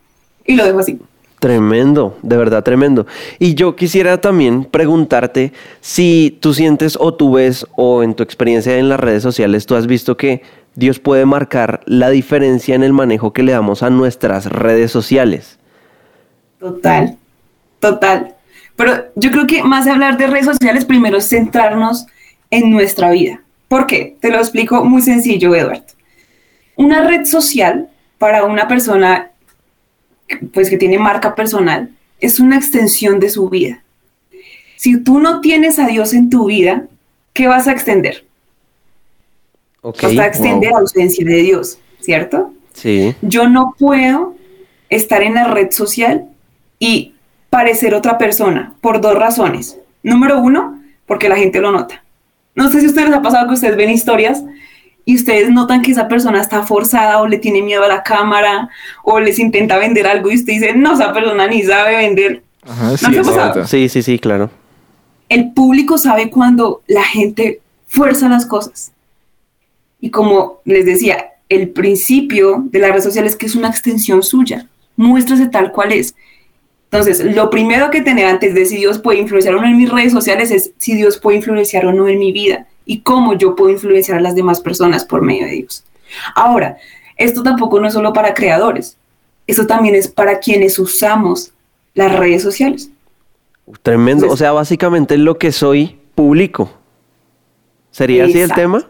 y 0.46 0.56
lo 0.56 0.66
dejo 0.66 0.80
así. 0.80 1.00
Tremendo, 1.40 2.18
de 2.22 2.38
verdad 2.38 2.64
tremendo. 2.64 3.08
Y 3.40 3.56
yo 3.56 3.76
quisiera 3.76 4.22
también 4.22 4.64
preguntarte 4.64 5.54
si 5.80 6.38
tú 6.40 6.54
sientes 6.54 6.98
o 7.00 7.16
tú 7.16 7.34
ves 7.34 7.66
o 7.76 8.04
en 8.04 8.14
tu 8.14 8.22
experiencia 8.22 8.78
en 8.78 8.90
las 8.90 9.00
redes 9.00 9.24
sociales 9.24 9.66
tú 9.66 9.76
has 9.76 9.88
visto 9.88 10.18
que 10.18 10.44
Dios 10.76 11.00
puede 11.00 11.26
marcar 11.26 11.82
la 11.86 12.12
diferencia 12.12 12.76
en 12.76 12.84
el 12.84 12.94
manejo 12.94 13.34
que 13.34 13.42
le 13.42 13.54
damos 13.54 13.82
a 13.82 13.90
nuestras 13.90 14.46
redes 14.46 14.92
sociales. 14.92 15.58
Total, 16.60 17.18
total. 17.80 18.36
Pero 18.76 19.06
yo 19.16 19.32
creo 19.32 19.48
que 19.48 19.64
más 19.64 19.86
de 19.86 19.92
hablar 19.92 20.18
de 20.18 20.28
redes 20.28 20.46
sociales, 20.46 20.86
primero 20.86 21.18
es 21.18 21.28
centrarnos 21.28 22.06
en 22.52 22.72
nuestra 22.72 23.10
vida. 23.10 23.41
¿Por 23.72 23.88
qué? 23.88 24.18
Te 24.20 24.32
lo 24.32 24.38
explico 24.40 24.84
muy 24.84 25.02
sencillo, 25.02 25.56
Eduardo. 25.56 25.86
Una 26.76 27.08
red 27.08 27.24
social 27.24 27.88
para 28.18 28.44
una 28.44 28.68
persona 28.68 29.32
pues 30.54 30.70
que 30.70 30.76
tiene 30.76 31.00
marca 31.00 31.36
personal 31.36 31.90
es 32.20 32.42
una 32.42 32.58
extensión 32.58 33.22
de 33.22 33.30
su 33.30 33.48
vida. 33.48 33.82
Si 34.76 35.02
tú 35.02 35.22
no 35.22 35.40
tienes 35.40 35.80
a 35.80 35.88
Dios 35.88 36.14
en 36.14 36.30
tu 36.30 36.48
vida, 36.48 36.88
¿qué 37.32 37.48
vas 37.48 37.70
a 37.70 37.72
extender? 37.72 38.26
vas 39.82 40.04
a 40.04 40.28
extender 40.28 40.74
ausencia 40.74 41.26
de 41.26 41.38
Dios, 41.42 41.80
¿cierto? 42.02 42.54
Sí. 42.74 43.16
Yo 43.22 43.48
no 43.48 43.74
puedo 43.80 44.36
estar 44.90 45.24
en 45.24 45.36
la 45.36 45.46
red 45.46 45.72
social 45.72 46.26
y 46.78 47.14
parecer 47.50 47.96
otra 47.96 48.18
persona 48.18 48.74
por 48.82 49.00
dos 49.00 49.16
razones. 49.16 49.78
Número 50.04 50.40
uno, 50.40 50.84
porque 51.06 51.30
la 51.30 51.38
gente 51.38 51.62
lo 51.62 51.72
nota. 51.72 52.04
No 52.56 52.72
sé 52.72 52.80
si 52.80 52.86
a 52.86 52.90
ustedes 52.90 53.10
les 53.10 53.18
ha 53.18 53.22
pasado 53.22 53.48
que 53.48 53.54
ustedes 53.54 53.76
ven 53.76 53.90
historias 53.90 54.44
y 55.06 55.16
ustedes 55.16 55.50
notan 55.50 55.82
que 55.82 55.92
esa 55.92 56.08
persona 56.08 56.42
está 56.42 56.64
forzada 56.64 57.22
o 57.22 57.28
le 57.28 57.38
tiene 57.38 57.62
miedo 57.62 57.84
a 57.84 57.88
la 57.88 58.04
cámara 58.04 58.70
o 59.04 59.20
les 59.20 59.40
intenta 59.40 59.78
vender 59.78 60.08
algo 60.08 60.32
y 60.32 60.36
usted 60.36 60.54
dice, 60.54 60.74
no, 60.74 60.94
esa 60.94 61.14
persona 61.14 61.48
ni 61.48 61.64
sabe 61.64 61.98
vender. 61.98 62.44
Ajá, 62.64 62.96
sí, 63.66 63.90
sí, 63.90 64.04
sí, 64.04 64.20
claro. 64.20 64.50
El 65.30 65.52
público 65.54 65.98
sabe 65.98 66.30
cuando 66.30 66.82
la 66.88 67.04
gente 67.04 67.62
fuerza 67.88 68.30
las 68.30 68.46
cosas. 68.46 68.92
Y 70.00 70.10
como 70.10 70.60
les 70.66 70.86
decía, 70.86 71.32
el 71.48 71.70
principio 71.70 72.64
de 72.66 72.80
la 72.80 72.92
red 72.92 73.02
social 73.02 73.26
es 73.26 73.36
que 73.36 73.46
es 73.46 73.56
una 73.56 73.70
extensión 73.70 74.24
suya. 74.24 74.68
Muéstrase 74.96 75.48
tal 75.48 75.72
cual 75.72 75.94
es. 75.94 76.16
Entonces, 76.92 77.24
lo 77.24 77.50
primero 77.50 77.90
que 77.90 78.02
tener 78.02 78.26
antes 78.26 78.54
de 78.54 78.66
si 78.66 78.76
Dios 78.76 79.00
puede 79.00 79.20
influenciar 79.20 79.56
o 79.56 79.62
no 79.62 79.68
en 79.68 79.78
mis 79.78 79.90
redes 79.90 80.12
sociales 80.12 80.52
es 80.52 80.74
si 80.78 80.94
Dios 80.94 81.18
puede 81.18 81.38
influenciar 81.38 81.86
o 81.86 81.94
no 81.94 82.10
en 82.10 82.20
mi 82.20 82.34
vida 82.34 82.68
y 82.86 83.00
cómo 83.00 83.34
yo 83.34 83.56
puedo 83.56 83.72
influenciar 83.72 84.18
a 84.18 84.22
las 84.22 84.36
demás 84.36 84.60
personas 84.60 85.06
por 85.06 85.22
medio 85.22 85.46
de 85.46 85.54
Dios. 85.54 85.86
Ahora, 86.36 86.76
esto 87.16 87.44
tampoco 87.44 87.80
no 87.80 87.88
es 87.88 87.94
solo 87.94 88.12
para 88.12 88.34
creadores, 88.34 88.98
eso 89.48 89.66
también 89.66 89.96
es 89.96 90.10
para 90.10 90.40
quienes 90.40 90.78
usamos 90.80 91.54
las 91.94 92.14
redes 92.14 92.44
sociales. 92.44 92.92
Tremendo, 93.84 94.28
o 94.28 94.36
sea, 94.36 94.52
básicamente 94.52 95.18
lo 95.18 95.38
que 95.38 95.54
soy 95.54 95.98
público. 96.14 96.74
¿Sería 97.92 98.26
así 98.26 98.42
el 98.42 98.52
tema? 98.52 98.86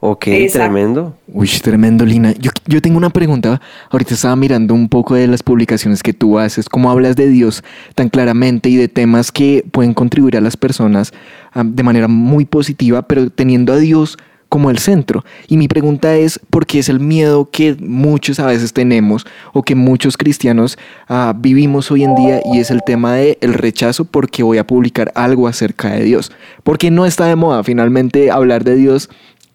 Ok, 0.00 0.26
tremendo. 0.52 1.16
Uy, 1.26 1.48
tremendo, 1.60 2.06
Lina. 2.06 2.32
Yo, 2.38 2.52
yo, 2.66 2.80
tengo 2.80 2.98
una 2.98 3.10
pregunta. 3.10 3.60
Ahorita 3.90 4.14
estaba 4.14 4.36
mirando 4.36 4.72
un 4.72 4.88
poco 4.88 5.16
de 5.16 5.26
las 5.26 5.42
publicaciones 5.42 6.04
que 6.04 6.12
tú 6.12 6.38
haces, 6.38 6.68
cómo 6.68 6.90
hablas 6.90 7.16
de 7.16 7.28
Dios 7.28 7.64
tan 7.96 8.08
claramente 8.08 8.68
y 8.68 8.76
de 8.76 8.86
temas 8.86 9.32
que 9.32 9.64
pueden 9.72 9.94
contribuir 9.94 10.36
a 10.36 10.40
las 10.40 10.56
personas 10.56 11.12
ah, 11.52 11.64
de 11.64 11.82
manera 11.82 12.06
muy 12.06 12.44
positiva, 12.44 13.02
pero 13.02 13.28
teniendo 13.30 13.72
a 13.72 13.76
Dios 13.78 14.18
como 14.48 14.70
el 14.70 14.78
centro. 14.78 15.24
Y 15.48 15.56
mi 15.56 15.66
pregunta 15.66 16.16
es, 16.16 16.40
¿por 16.50 16.64
qué 16.66 16.78
es 16.78 16.88
el 16.88 17.00
miedo 17.00 17.50
que 17.50 17.76
muchos 17.80 18.38
a 18.38 18.46
veces 18.46 18.72
tenemos 18.72 19.26
o 19.52 19.62
que 19.62 19.74
muchos 19.74 20.16
cristianos 20.16 20.78
ah, 21.08 21.34
vivimos 21.36 21.90
hoy 21.90 22.04
en 22.04 22.14
día 22.14 22.40
y 22.52 22.58
es 22.60 22.70
el 22.70 22.82
tema 22.84 23.14
del 23.14 23.36
el 23.40 23.54
rechazo 23.54 24.04
porque 24.04 24.42
voy 24.44 24.58
a 24.58 24.66
publicar 24.66 25.10
algo 25.16 25.48
acerca 25.48 25.90
de 25.90 26.04
Dios? 26.04 26.30
Porque 26.62 26.90
no 26.90 27.04
está 27.04 27.26
de 27.26 27.36
moda 27.36 27.64
finalmente 27.64 28.30
hablar 28.30 28.64
de 28.64 28.76
Dios 28.76 29.10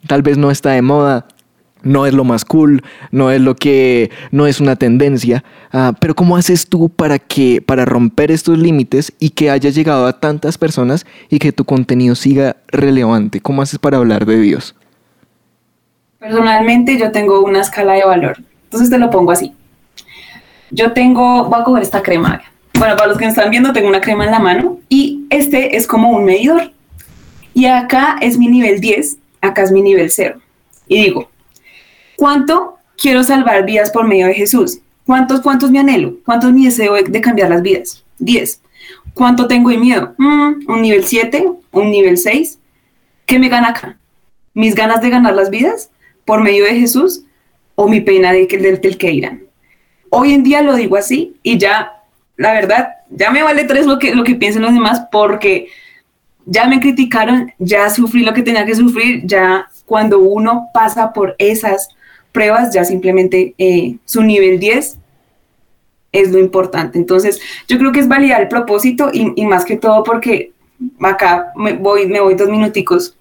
tal 0.08 0.22
vez 0.22 0.38
no 0.38 0.52
está 0.52 0.72
de 0.72 0.82
moda, 0.82 1.28
no 1.84 2.06
es 2.06 2.14
lo 2.14 2.24
más 2.24 2.46
cool, 2.46 2.82
no 3.12 3.30
es 3.30 3.42
lo 3.42 3.56
que, 3.56 4.10
no 4.32 4.48
es 4.48 4.60
una 4.60 4.76
tendencia, 4.76 5.44
ah, 5.72 5.94
pero 6.00 6.16
¿cómo 6.16 6.38
haces 6.38 6.68
tú 6.68 6.90
para 6.90 7.20
que, 7.20 7.62
para 7.62 7.86
romper 7.86 8.32
estos 8.32 8.58
límites 8.58 9.14
y 9.20 9.32
que 9.32 9.52
haya 9.52 9.70
llegado 9.70 10.08
a 10.08 10.20
tantas 10.20 10.58
personas 10.58 11.06
y 11.30 11.40
que 11.40 11.52
tu 11.52 11.66
contenido 11.66 12.16
siga 12.16 12.56
relevante? 12.68 13.42
¿Cómo 13.42 13.62
haces 13.62 13.80
para 13.80 13.98
hablar 13.98 14.26
de 14.26 14.40
Dios? 14.40 14.76
Personalmente 16.20 16.98
yo 16.98 17.12
tengo 17.12 17.42
una 17.42 17.60
escala 17.60 17.94
de 17.94 18.06
valor, 18.06 18.38
entonces 18.64 18.90
te 18.90 18.98
lo 18.98 19.10
pongo 19.10 19.32
así. 19.32 19.54
Yo 20.72 20.94
tengo, 20.94 21.46
voy 21.46 21.60
a 21.60 21.64
coger 21.64 21.84
esta 21.84 22.02
crema. 22.02 22.42
Bueno, 22.80 22.96
para 22.96 23.10
los 23.10 23.18
que 23.18 23.26
me 23.26 23.30
están 23.30 23.52
viendo, 23.52 23.74
tengo 23.74 23.90
una 23.90 24.02
crema 24.02 24.26
en 24.26 24.32
la 24.32 24.40
mano 24.40 24.80
y 24.90 25.26
este 25.30 25.76
es 25.76 25.86
como 25.86 26.10
un 26.10 26.26
medidor. 26.26 26.72
Y 27.54 27.66
acá 27.66 28.18
es 28.20 28.40
mi 28.40 28.48
nivel 28.48 28.80
10 28.80 29.18
acá 29.48 29.64
es 29.64 29.72
mi 29.72 29.82
nivel 29.82 30.10
cero. 30.10 30.40
Y 30.88 31.04
digo, 31.04 31.30
¿cuánto 32.16 32.78
quiero 32.98 33.24
salvar 33.24 33.66
vidas 33.66 33.92
por 33.92 34.08
medio 34.08 34.28
de 34.28 34.34
Jesús? 34.34 34.80
¿Cuántos, 35.06 35.42
cuántos 35.42 35.70
me 35.72 35.80
anhelo? 35.80 36.16
¿Cuántos 36.26 36.52
mi 36.54 36.66
deseo 36.66 36.94
de 36.96 37.22
cambiar 37.22 37.50
las 37.50 37.62
vidas? 37.62 38.04
10. 38.20 38.62
¿Cuánto 39.14 39.48
tengo 39.48 39.70
de 39.70 39.78
miedo? 39.78 40.16
Mm, 40.18 40.70
un 40.70 40.82
nivel 40.82 41.04
7, 41.04 41.52
un 41.72 41.92
nivel 41.92 42.18
6. 42.18 42.60
¿Qué 43.26 43.40
me 43.40 43.50
gana 43.50 43.70
acá? 43.70 43.98
¿Mis 44.54 44.76
ganas 44.76 45.02
de 45.02 45.10
ganar 45.10 45.34
las 45.34 45.50
vidas 45.50 45.90
por 46.26 46.42
medio 46.42 46.64
de 46.64 46.80
Jesús 46.80 47.24
o 47.76 47.88
mi 47.88 48.02
pena 48.02 48.32
de 48.32 48.48
que, 48.48 48.58
del, 48.58 48.80
del 48.80 48.98
que 48.98 49.12
irán? 49.12 49.44
Hoy 50.10 50.34
en 50.34 50.44
día 50.44 50.62
lo 50.62 50.76
digo 50.76 50.96
así 50.96 51.36
y 51.44 51.58
ya, 51.58 52.04
la 52.38 52.54
verdad, 52.54 52.90
ya 53.10 53.32
me 53.32 53.44
vale 53.44 53.66
tres 53.66 53.86
lo 53.86 54.00
que, 54.00 54.16
lo 54.16 54.24
que 54.24 54.36
piensen 54.36 54.62
los 54.62 54.74
demás 54.74 55.08
porque 55.12 55.68
ya 56.46 56.68
me 56.68 56.80
criticaron, 56.80 57.52
ya 57.58 57.90
sufrí 57.90 58.24
lo 58.24 58.34
que 58.34 58.42
tenía 58.42 58.66
que 58.66 58.76
sufrir, 58.76 59.22
ya 59.26 59.68
cuando 59.86 60.20
uno 60.20 60.70
pasa 60.74 61.14
por 61.14 61.36
esas 61.38 61.90
pruebas, 62.32 62.74
ya 62.74 62.84
simplemente 62.84 63.54
eh, 63.58 63.98
su 64.06 64.24
nivel 64.24 64.60
10 64.60 64.98
es 66.12 66.32
lo 66.32 66.40
importante. 66.40 66.98
Entonces, 66.98 67.40
yo 67.68 67.78
creo 67.78 67.92
que 67.92 68.00
es 68.00 68.08
validar 68.08 68.42
el 68.42 68.48
propósito 68.48 69.10
y, 69.14 69.46
más 69.46 69.66
que 69.66 69.78
todo 69.78 70.04
porque 70.04 70.52
acá 71.02 71.52
me 71.56 71.74
voy, 71.74 72.08
me 72.08 72.20
voy 72.20 72.36
dos 72.36 72.50
minuticos. 72.50 73.16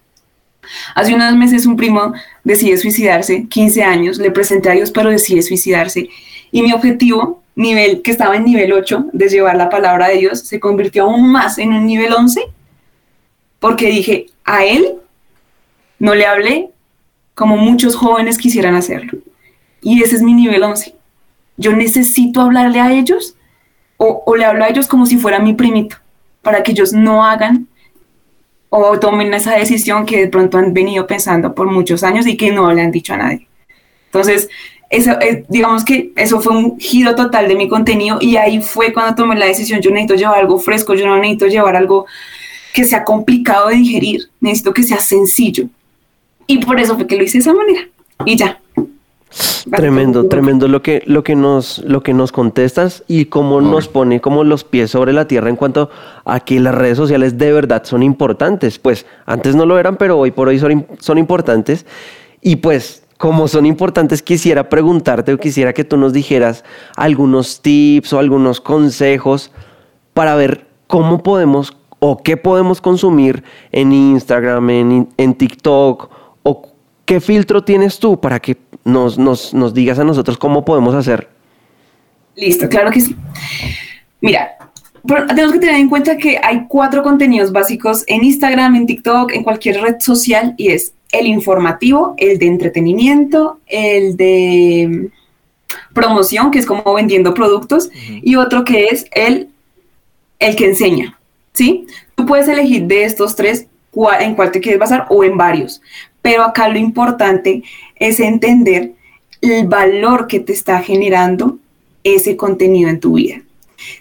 Hace 0.95 1.13
unos 1.13 1.35
meses 1.35 1.65
un 1.65 1.75
primo 1.75 2.13
decide 2.43 2.77
suicidarse, 2.77 3.47
15 3.47 3.83
años, 3.83 4.17
le 4.17 4.31
presenté 4.31 4.69
a 4.69 4.73
Dios, 4.73 4.91
pero 4.91 5.09
decide 5.09 5.41
suicidarse. 5.41 6.09
Y 6.51 6.61
mi 6.61 6.71
objetivo, 6.71 7.41
nivel 7.55 8.01
que 8.01 8.11
estaba 8.11 8.35
en 8.35 8.45
nivel 8.45 8.71
8, 8.71 9.07
de 9.11 9.27
llevar 9.27 9.57
la 9.57 9.69
palabra 9.69 10.07
de 10.07 10.19
Dios, 10.19 10.39
se 10.39 10.59
convirtió 10.59 11.03
aún 11.03 11.31
más 11.31 11.57
en 11.57 11.73
un 11.73 11.85
nivel 11.85 12.13
11 12.13 12.41
porque 13.63 13.87
dije, 13.87 14.25
a 14.43 14.65
él 14.65 14.95
no 15.97 16.13
le 16.15 16.25
hablé 16.25 16.71
como 17.33 17.55
muchos 17.55 17.95
jóvenes 17.95 18.37
quisieran 18.37 18.75
hacerlo. 18.75 19.19
Y 19.81 20.03
ese 20.03 20.17
es 20.17 20.21
mi 20.21 20.33
nivel 20.33 20.63
11. 20.63 20.93
Yo 21.55 21.71
necesito 21.71 22.41
hablarle 22.41 22.81
a 22.81 22.91
ellos 22.91 23.37
o, 23.95 24.35
le 24.35 24.43
hablo 24.43 24.65
a 24.65 24.67
ellos 24.67 24.85
como 24.85 25.05
si 25.05 25.15
fuera 25.15 25.39
mi 25.39 25.53
primito, 25.53 25.95
para 26.41 26.61
que 26.61 26.73
ellos 26.73 26.91
no 26.91 27.23
hagan 27.23 27.69
o 28.67 28.99
tomen 28.99 29.33
esa 29.33 29.55
decisión 29.55 30.05
que 30.05 30.19
de 30.19 30.27
pronto 30.27 30.57
han 30.57 30.73
venido 30.73 31.07
pensando 31.07 31.55
por 31.55 31.71
muchos 31.71 32.03
años 32.03 32.27
y 32.27 32.35
que 32.35 32.51
no 32.51 32.69
le 32.73 32.81
han 32.81 32.91
dicho 32.91 33.13
a 33.13 33.17
nadie. 33.17 33.47
Entonces, 34.07 34.49
eso, 34.89 35.11
eh, 35.21 35.45
digamos 35.47 35.85
que 35.85 36.11
eso 36.17 36.41
fue 36.41 36.53
un 36.53 36.77
giro 36.81 37.15
total 37.15 37.47
de 37.47 37.55
mi 37.55 37.69
contenido 37.69 38.17
y 38.19 38.35
ahí 38.35 38.61
fue 38.61 38.91
cuando 38.91 39.15
tomé 39.15 39.37
la 39.37 39.45
decisión, 39.45 39.79
yo 39.79 39.89
necesito 39.89 40.15
llevar 40.15 40.39
algo 40.39 40.59
fresco, 40.59 40.95
yo 40.95 41.07
no 41.07 41.15
necesito 41.15 41.47
llevar 41.47 41.77
algo 41.77 42.07
que 42.73 42.83
sea 42.85 43.03
complicado 43.03 43.69
de 43.69 43.75
digerir, 43.75 44.29
necesito 44.41 44.73
que 44.73 44.83
sea 44.83 44.99
sencillo. 44.99 45.67
Y 46.47 46.57
por 46.57 46.79
eso 46.79 46.95
fue 46.95 47.07
que 47.07 47.15
lo 47.15 47.23
hice 47.23 47.37
de 47.37 47.41
esa 47.41 47.53
manera. 47.53 47.81
Y 48.25 48.35
ya. 48.35 48.59
Tremendo, 49.71 50.27
tremendo 50.27 50.67
lo 50.67 50.83
que, 50.83 51.01
lo 51.05 51.23
que 51.23 51.35
nos, 51.35 51.79
lo 51.79 52.03
que 52.03 52.13
nos 52.13 52.31
contestas 52.31 53.03
y 53.07 53.25
cómo 53.25 53.61
nos 53.61 53.87
pone 53.87 54.21
como 54.21 54.43
los 54.43 54.63
pies 54.63 54.91
sobre 54.91 55.13
la 55.13 55.27
tierra 55.27 55.49
en 55.49 55.55
cuanto 55.55 55.89
a 56.25 56.39
que 56.39 56.59
las 56.59 56.75
redes 56.75 56.97
sociales 56.97 57.37
de 57.37 57.51
verdad 57.51 57.83
son 57.83 58.03
importantes. 58.03 58.77
Pues 58.77 59.05
antes 59.25 59.55
no 59.55 59.65
lo 59.65 59.79
eran, 59.79 59.95
pero 59.95 60.19
hoy 60.19 60.31
por 60.31 60.49
hoy 60.49 60.59
son, 60.59 60.85
son 60.99 61.17
importantes. 61.17 61.85
Y 62.41 62.57
pues 62.57 63.03
como 63.17 63.47
son 63.47 63.65
importantes, 63.65 64.21
quisiera 64.21 64.69
preguntarte 64.69 65.33
o 65.33 65.39
quisiera 65.39 65.73
que 65.73 65.83
tú 65.83 65.97
nos 65.97 66.11
dijeras 66.11 66.63
algunos 66.95 67.61
tips 67.61 68.13
o 68.13 68.19
algunos 68.19 68.59
consejos 68.59 69.51
para 70.13 70.35
ver 70.35 70.67
cómo 70.87 71.23
podemos 71.23 71.75
o 72.05 72.17
qué 72.21 72.35
podemos 72.35 72.81
consumir 72.81 73.45
en 73.71 73.93
Instagram, 73.93 74.69
en, 74.71 75.07
en 75.15 75.33
TikTok 75.35 76.09
o 76.43 76.67
qué 77.05 77.21
filtro 77.21 77.63
tienes 77.63 77.97
tú 77.97 78.19
para 78.19 78.41
que 78.41 78.57
nos, 78.83 79.17
nos, 79.17 79.53
nos 79.53 79.73
digas 79.73 79.99
a 79.99 80.03
nosotros 80.03 80.37
cómo 80.37 80.65
podemos 80.65 80.93
hacer. 80.95 81.29
Listo, 82.35 82.67
claro 82.67 82.91
que 82.91 82.99
sí. 82.99 83.15
Mira, 84.19 84.57
tenemos 85.29 85.53
que 85.53 85.59
tener 85.59 85.75
en 85.75 85.87
cuenta 85.87 86.17
que 86.17 86.37
hay 86.43 86.65
cuatro 86.67 87.03
contenidos 87.03 87.53
básicos 87.53 88.03
en 88.07 88.25
Instagram, 88.25 88.75
en 88.75 88.85
TikTok, 88.85 89.31
en 89.31 89.43
cualquier 89.45 89.79
red 89.79 89.95
social 90.01 90.55
y 90.57 90.73
es 90.73 90.93
el 91.13 91.25
informativo, 91.25 92.15
el 92.17 92.37
de 92.37 92.47
entretenimiento, 92.47 93.61
el 93.67 94.17
de 94.17 95.09
promoción, 95.93 96.51
que 96.51 96.59
es 96.59 96.65
como 96.65 96.93
vendiendo 96.93 97.33
productos, 97.33 97.89
y 97.93 98.35
otro 98.35 98.65
que 98.65 98.87
es 98.87 99.05
el, 99.13 99.47
el 100.39 100.57
que 100.57 100.65
enseña, 100.65 101.17
¿sí? 101.53 101.87
Tú 102.15 102.25
puedes 102.25 102.47
elegir 102.47 102.83
de 102.83 103.03
estos 103.03 103.35
tres 103.35 103.67
en 104.19 104.35
cuál 104.35 104.51
te 104.51 104.59
quieres 104.59 104.79
basar 104.79 105.05
o 105.09 105.23
en 105.23 105.37
varios, 105.37 105.81
pero 106.21 106.43
acá 106.43 106.67
lo 106.67 106.79
importante 106.79 107.63
es 107.95 108.19
entender 108.19 108.93
el 109.41 109.67
valor 109.67 110.27
que 110.27 110.39
te 110.39 110.53
está 110.53 110.79
generando 110.79 111.59
ese 112.03 112.35
contenido 112.35 112.89
en 112.89 112.99
tu 112.99 113.13
vida. 113.13 113.41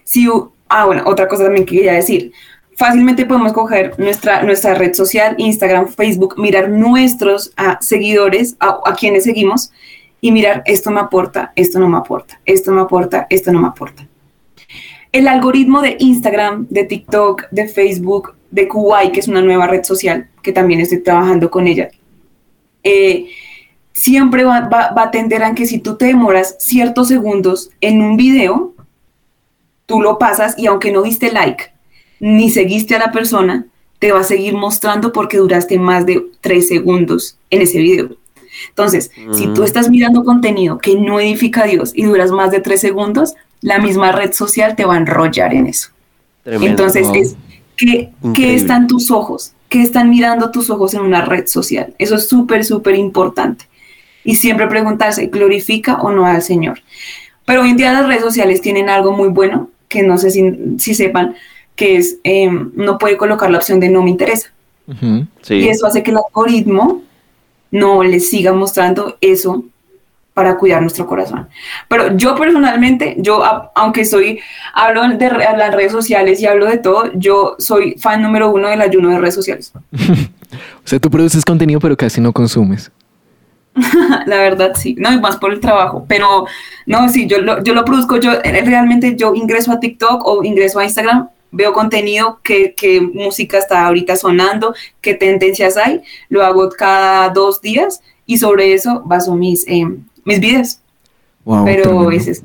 Si, 0.05 0.29
ah, 0.69 0.87
bueno, 0.87 1.03
otra 1.07 1.29
cosa 1.29 1.45
también 1.45 1.67
que 1.67 1.77
quería 1.77 1.95
decir, 1.95 2.33
fácilmente 2.77 3.27
podemos 3.27 3.53
coger 3.53 3.99
nuestra, 3.99 4.43
nuestra 4.43 4.75
red 4.75 4.95
social, 4.95 5.35
Instagram, 5.39 5.89
Facebook, 5.89 6.39
mirar 6.39 6.69
nuestros 6.69 7.53
ah, 7.57 7.79
seguidores, 7.81 8.57
a, 8.61 8.95
quienes 8.95 9.25
seguimos, 9.25 9.73
y 10.21 10.31
mirar 10.31 10.63
esto 10.67 10.91
me 10.91 11.01
aporta, 11.01 11.53
esto 11.57 11.81
no 11.81 11.89
me 11.89 11.99
aporta, 11.99 12.41
esto 12.45 12.71
me 12.71 12.81
aporta, 12.81 13.27
esto 13.29 13.53
no 13.53 13.61
me 13.61 13.69
aporta. 13.69 14.07
El 15.13 15.29
algoritmo 15.29 15.83
de 15.83 15.97
Instagram, 15.99 16.67
de 16.71 16.85
TikTok, 16.85 17.51
de 17.51 17.69
Facebook, 17.69 18.35
de 18.51 18.67
Kuwait, 18.67 19.13
que 19.13 19.21
es 19.21 19.29
una 19.29 19.43
nueva 19.43 19.67
red 19.67 19.85
social, 19.85 20.29
que 20.43 20.53
también 20.53 20.81
estoy 20.81 21.03
trabajando 21.03 21.51
con 21.51 21.67
ella, 21.67 21.91
eh, 22.83 23.27
siempre 23.93 24.45
va, 24.45 24.69
va, 24.69 25.03
a 25.03 25.11
tender 25.11 25.43
a 25.43 25.55
que 25.55 25.67
si 25.67 25.79
tú 25.79 25.97
te 25.97 26.07
demoras 26.07 26.57
ciertos 26.59 27.09
segundos 27.09 27.71
en 27.81 28.03
un 28.03 28.17
video, 28.17 28.75
tú 29.87 30.01
lo 30.01 30.19
pasas 30.19 30.59
y 30.59 30.67
aunque 30.67 30.93
no 30.93 31.03
diste 31.03 31.31
like, 31.31 31.73
ni 32.19 32.51
seguiste 32.51 32.95
a 32.95 32.99
la 32.99 33.13
persona, 33.13 33.67
te 33.99 34.13
va 34.13 34.21
a 34.21 34.25
seguir 34.25 34.55
mostrando 34.55 35.13
porque 35.13 35.37
duraste 35.37 35.79
más 35.79 36.07
de 36.07 36.27
tres 36.41 36.69
segundos 36.69 37.39
en 37.51 37.63
ese 37.63 37.79
video. 37.79 38.17
Entonces, 38.69 39.11
si 39.33 39.47
tú 39.49 39.63
mm. 39.63 39.65
estás 39.65 39.89
mirando 39.91 40.25
contenido 40.25 40.79
que 40.79 40.97
no 40.97 41.21
edifica 41.21 41.63
a 41.63 41.67
Dios 41.67 41.93
y 41.95 42.05
duras 42.05 42.31
más 42.31 42.51
de 42.51 42.61
tres 42.61 42.81
segundos, 42.81 43.35
la 43.63 43.79
misma 43.79 44.13
red 44.13 44.33
social 44.33 44.77
te 44.77 44.85
va 44.85 44.95
a 44.95 44.99
enrollar 44.99 45.55
en 45.55 45.69
eso. 45.69 45.91
Entonces, 46.45 47.09
es 47.15 47.37
¿qué, 47.77 48.11
¿qué 48.35 48.55
están 48.55 48.89
tus 48.89 49.11
ojos? 49.11 49.53
¿Qué 49.69 49.83
están 49.83 50.11
mirando 50.11 50.51
tus 50.51 50.69
ojos 50.69 50.95
en 50.95 51.01
una 51.01 51.25
red 51.25 51.47
social? 51.47 51.95
Eso 51.99 52.17
es 52.17 52.29
súper, 52.29 52.65
súper 52.65 52.97
importante. 52.97 53.67
Y 54.25 54.37
siempre 54.37 54.67
preguntarse, 54.67 55.27
¿glorifica 55.27 55.95
o 56.03 56.13
no 56.13 56.27
al 56.27 56.43
Señor? 56.43 56.81
Pero 57.47 57.63
hoy 57.63 57.71
en 57.71 57.77
día 57.77 57.93
las 57.93 58.07
redes 58.07 58.23
sociales 58.23 58.61
tienen 58.61 58.89
algo 58.89 59.13
muy 59.13 59.29
bueno, 59.29 59.71
que 59.89 60.03
no 60.03 60.19
sé 60.19 60.31
si, 60.31 60.77
si 60.79 60.95
sepan, 60.95 61.35
que 61.75 61.97
es, 61.97 62.19
em, 62.25 62.71
no 62.75 62.99
puede 62.99 63.17
colocar 63.17 63.51
la 63.51 63.59
opción 63.59 63.81
de 63.81 63.89
no 63.89 64.03
me 64.03 64.11
interesa. 64.11 64.53
Y 65.49 65.69
eso 65.69 65.87
hace 65.87 66.03
que 66.03 66.11
el 66.11 66.19
algoritmo 66.19 67.03
no 67.71 68.03
le 68.03 68.21
siga 68.21 68.53
mostrando 68.53 69.17
eso 69.21 69.65
para 70.35 70.57
cuidar 70.57 70.81
nuestro 70.81 71.07
corazón. 71.07 71.49
Pero 71.89 72.17
yo 72.17 72.35
personalmente, 72.35 73.17
yo, 73.19 73.43
aunque 73.75 74.05
soy, 74.05 74.41
hablo 74.75 75.09
de 75.09 75.31
las 75.31 75.75
redes 75.75 75.93
sociales 75.93 76.41
y 76.41 76.47
hablo 76.47 76.67
de 76.67 76.79
todo, 76.79 77.11
yo 77.15 77.57
soy 77.59 77.97
fan 77.99 78.23
número 78.23 78.51
uno 78.51 78.69
del 78.69 78.81
ayuno 78.81 79.11
de 79.11 79.19
redes 79.19 79.35
sociales. 79.35 79.73
o 79.93 80.87
sea, 80.87 80.99
tú 80.99 81.11
produces 81.11 81.45
contenido, 81.45 81.81
pero 81.81 81.97
casi 81.97 82.21
no 82.21 82.33
consumes. 82.33 82.91
la 84.27 84.37
verdad 84.37 84.73
sí, 84.75 84.95
no, 84.99 85.13
y 85.13 85.19
más 85.19 85.39
por 85.39 85.51
el 85.51 85.61
trabajo, 85.61 86.05
pero 86.07 86.47
no, 86.85 87.09
sí, 87.09 87.27
yo 87.27 87.41
lo, 87.41 87.63
yo 87.63 87.73
lo 87.73 87.87
produzco, 87.87 88.19
yo 88.19 88.33
realmente 88.43 89.17
yo 89.17 89.35
ingreso 89.35 89.73
a 89.73 89.81
TikTok 89.81 90.27
o 90.27 90.45
ingreso 90.45 90.79
a 90.79 90.85
Instagram 90.85 91.29
veo 91.53 91.73
contenido, 91.73 92.41
qué, 92.43 92.75
música 93.13 93.59
está 93.59 93.87
ahorita 93.87 94.17
sonando, 94.17 94.75
qué 95.01 95.15
tendencias 95.15 95.77
hay, 95.77 96.03
lo 96.29 96.45
hago 96.45 96.69
cada 96.71 97.29
dos 97.29 97.61
días 97.61 98.03
y 98.27 98.39
sobre 98.39 98.73
eso 98.73 99.03
baso 99.05 99.37
mis, 99.37 99.67
eh, 99.69 99.87
mis 100.25 100.41
videos. 100.41 100.79
Pero 101.65 102.11
es 102.11 102.43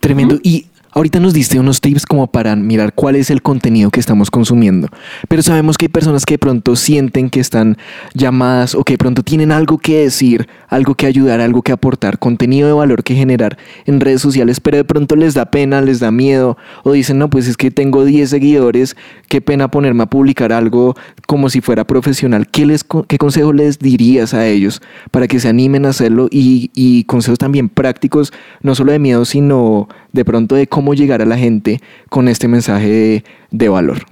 Tremendo. 0.00 0.38
Y 0.42 0.66
Ahorita 0.94 1.20
nos 1.20 1.32
diste 1.32 1.58
unos 1.58 1.80
tips 1.80 2.04
como 2.04 2.26
para 2.26 2.54
mirar 2.54 2.92
cuál 2.92 3.16
es 3.16 3.30
el 3.30 3.40
contenido 3.40 3.90
que 3.90 3.98
estamos 3.98 4.30
consumiendo, 4.30 4.88
pero 5.26 5.42
sabemos 5.42 5.78
que 5.78 5.86
hay 5.86 5.88
personas 5.88 6.26
que 6.26 6.34
de 6.34 6.38
pronto 6.38 6.76
sienten 6.76 7.30
que 7.30 7.40
están 7.40 7.78
llamadas 8.12 8.74
o 8.74 8.84
que 8.84 8.92
de 8.92 8.98
pronto 8.98 9.22
tienen 9.22 9.52
algo 9.52 9.78
que 9.78 10.00
decir, 10.00 10.48
algo 10.68 10.94
que 10.94 11.06
ayudar, 11.06 11.40
algo 11.40 11.62
que 11.62 11.72
aportar, 11.72 12.18
contenido 12.18 12.68
de 12.68 12.74
valor 12.74 13.04
que 13.04 13.14
generar 13.14 13.56
en 13.86 14.00
redes 14.00 14.20
sociales, 14.20 14.60
pero 14.60 14.76
de 14.76 14.84
pronto 14.84 15.16
les 15.16 15.32
da 15.32 15.46
pena, 15.46 15.80
les 15.80 15.98
da 15.98 16.10
miedo 16.10 16.58
o 16.82 16.92
dicen, 16.92 17.18
no, 17.18 17.30
pues 17.30 17.48
es 17.48 17.56
que 17.56 17.70
tengo 17.70 18.04
10 18.04 18.28
seguidores, 18.28 18.94
qué 19.28 19.40
pena 19.40 19.70
ponerme 19.70 20.02
a 20.02 20.06
publicar 20.06 20.52
algo 20.52 20.94
como 21.26 21.48
si 21.48 21.62
fuera 21.62 21.86
profesional. 21.86 22.48
¿Qué, 22.48 22.66
les, 22.66 22.84
qué 22.84 23.16
consejo 23.16 23.54
les 23.54 23.78
dirías 23.78 24.34
a 24.34 24.46
ellos 24.46 24.82
para 25.10 25.26
que 25.26 25.40
se 25.40 25.48
animen 25.48 25.86
a 25.86 25.90
hacerlo 25.90 26.28
y, 26.30 26.70
y 26.74 27.04
consejos 27.04 27.38
también 27.38 27.70
prácticos, 27.70 28.30
no 28.60 28.74
solo 28.74 28.92
de 28.92 28.98
miedo, 28.98 29.24
sino 29.24 29.88
de 30.12 30.24
pronto 30.24 30.54
de 30.54 30.66
cómo 30.66 30.94
llegar 30.94 31.22
a 31.22 31.26
la 31.26 31.36
gente 31.36 31.80
con 32.08 32.28
este 32.28 32.48
mensaje 32.48 33.24
de, 33.50 33.68
valor? 33.68 34.04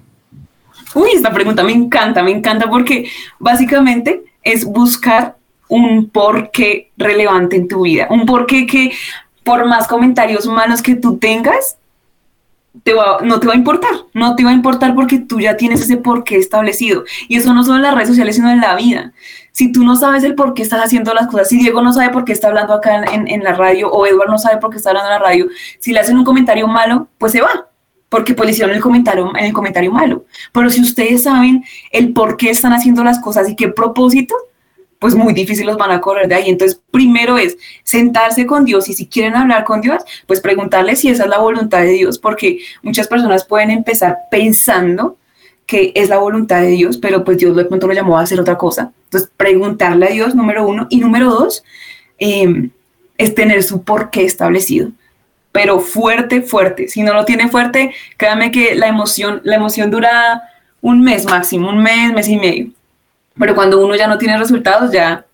Uy, 0.95 1.11
esta 1.15 1.33
pregunta 1.33 1.63
me 1.63 1.73
encanta, 1.73 2.23
me 2.23 2.33
encanta 2.33 2.69
porque 2.69 3.09
básicamente 3.39 4.23
es 4.43 4.65
buscar 4.65 5.37
un 5.69 6.09
porqué 6.09 6.91
relevante 6.97 7.57
en 7.57 7.69
tu 7.69 7.83
vida, 7.83 8.09
un 8.11 8.27
porqué 8.27 8.67
que 8.67 8.93
por 9.45 9.67
más 9.67 9.87
comentarios 9.87 10.47
malos 10.47 10.83
que 10.83 10.97
tú 10.97 11.19
tengas, 11.19 11.77
te 12.83 12.95
no 13.23 13.41
te 13.41 13.47
va 13.47 13.53
a 13.53 13.57
importar, 13.57 13.91
no 14.15 14.37
te 14.37 14.45
va 14.45 14.51
a 14.51 14.55
importar 14.55 14.95
porque 14.95 15.19
tú 15.19 15.41
ya 15.41 15.57
tienes 15.57 15.81
ese 15.81 15.97
porqué 15.97 16.37
establecido. 16.37 17.05
Y 17.29 17.37
eso 17.37 17.53
no 17.53 17.65
solo 17.65 17.77
en 17.77 17.83
las 17.83 17.95
redes 17.95 18.09
sociales, 18.09 18.37
sino 18.37 18.51
en 18.51 18.61
la 18.61 18.77
vida. 18.77 19.13
Si 19.53 19.73
tú 19.73 19.85
no 19.85 19.97
sabes 19.97 20.23
el 20.25 20.35
por 20.35 20.55
qué 20.55 20.63
estás 20.63 20.85
haciendo 20.85 21.13
las 21.13 21.27
cosas, 21.27 21.49
si 21.49 21.59
Diego 21.59 21.83
no 21.83 21.93
sabe 21.93 22.11
por 22.11 22.25
qué 22.25 22.33
está 22.33 22.49
hablando 22.49 22.73
acá 22.73 23.03
en, 23.13 23.29
en 23.29 23.43
la 23.43 23.53
radio 23.53 23.91
o 23.91 24.07
Edward 24.07 24.31
no 24.31 24.39
sabe 24.39 24.59
por 24.59 24.71
qué 24.71 24.77
está 24.77 24.91
hablando 24.91 25.11
en 25.11 25.21
la 25.21 25.27
radio, 25.27 25.49
si 25.79 25.93
le 25.93 26.01
hacen 26.01 26.17
un 26.17 26.25
comentario 26.25 26.69
malo, 26.69 27.09
pues 27.19 27.33
se 27.33 27.41
va, 27.41 27.69
porque 28.09 28.35
pues 28.35 28.47
le 28.47 28.53
hicieron 28.53 28.75
el 28.75 28.81
comentario, 28.81 29.33
en 29.37 29.45
el 29.47 29.53
comentario 29.53 29.91
malo. 29.91 30.27
Pero 30.53 30.71
si 30.71 30.81
ustedes 30.81 31.25
saben 31.25 31.65
el 31.91 32.13
por 32.13 32.37
qué 32.37 32.51
están 32.51 32.73
haciendo 32.73 33.03
las 33.03 33.21
cosas 33.21 33.49
y 33.49 33.57
qué 33.57 33.69
propósito, 33.69 34.35
pues 35.01 35.17
muy 35.17 35.33
difícil 35.33 35.67
los 35.67 35.77
van 35.77 35.91
a 35.91 36.01
correr 36.01 36.29
de 36.29 36.37
ahí. 36.37 36.49
Entonces, 36.49 36.81
primero 36.93 37.39
es 37.39 37.59
sentarse 37.83 38.47
con 38.47 38.65
Dios 38.65 38.89
y 38.89 38.93
si 38.93 39.07
quieren 39.07 39.35
hablar 39.35 39.65
con 39.65 39.81
Dios, 39.81 40.03
pues 40.27 40.41
preguntarle 40.41 40.95
si 40.95 41.09
esa 41.09 41.25
es 41.25 41.29
la 41.29 41.39
voluntad 41.39 41.81
de 41.81 41.93
Dios, 41.93 42.19
porque 42.19 42.61
muchas 42.83 43.09
personas 43.09 43.45
pueden 43.45 43.71
empezar 43.71 44.19
pensando 44.31 45.17
que 45.67 45.93
es 45.95 46.09
la 46.09 46.19
voluntad 46.19 46.61
de 46.61 46.69
Dios, 46.69 46.99
pero 46.99 47.25
pues 47.25 47.39
Dios 47.39 47.57
de 47.57 47.65
pronto 47.65 47.87
lo 47.87 47.95
llamó 47.95 48.19
a 48.19 48.23
hacer 48.23 48.39
otra 48.39 48.59
cosa. 48.59 48.93
Entonces, 49.05 49.31
preguntarle 49.37 50.07
a 50.07 50.11
Dios, 50.11 50.35
número 50.35 50.67
uno, 50.67 50.87
y 50.91 50.99
número 50.99 51.31
dos, 51.31 51.65
em, 52.19 52.71
es 53.17 53.35
tener 53.35 53.63
su 53.63 53.83
porqué 53.83 54.25
establecido 54.25 54.93
pero 55.53 55.81
fuerte, 55.81 56.43
fuerte. 56.43 56.89
Si 56.89 57.03
no 57.03 57.13
lo 57.13 57.25
tiene 57.25 57.49
fuerte, 57.49 57.93
créanme 58.17 58.53
que 58.53 58.75
la 58.77 58.87
emoción, 58.87 59.41
la 59.43 59.57
emoción 59.57 59.91
dura 59.91 60.43
un 60.81 61.03
mes 61.03 61.25
máximo, 61.25 61.71
un 61.71 61.83
mes, 61.83 62.13
mes 62.13 62.29
y 62.29 62.37
medio. 62.37 62.71
Pero 63.39 63.55
cuando 63.55 63.85
uno 63.85 63.95
ya 63.97 64.07
no 64.07 64.19
tiene 64.19 64.37
resultados, 64.39 64.91
ya 64.93 65.25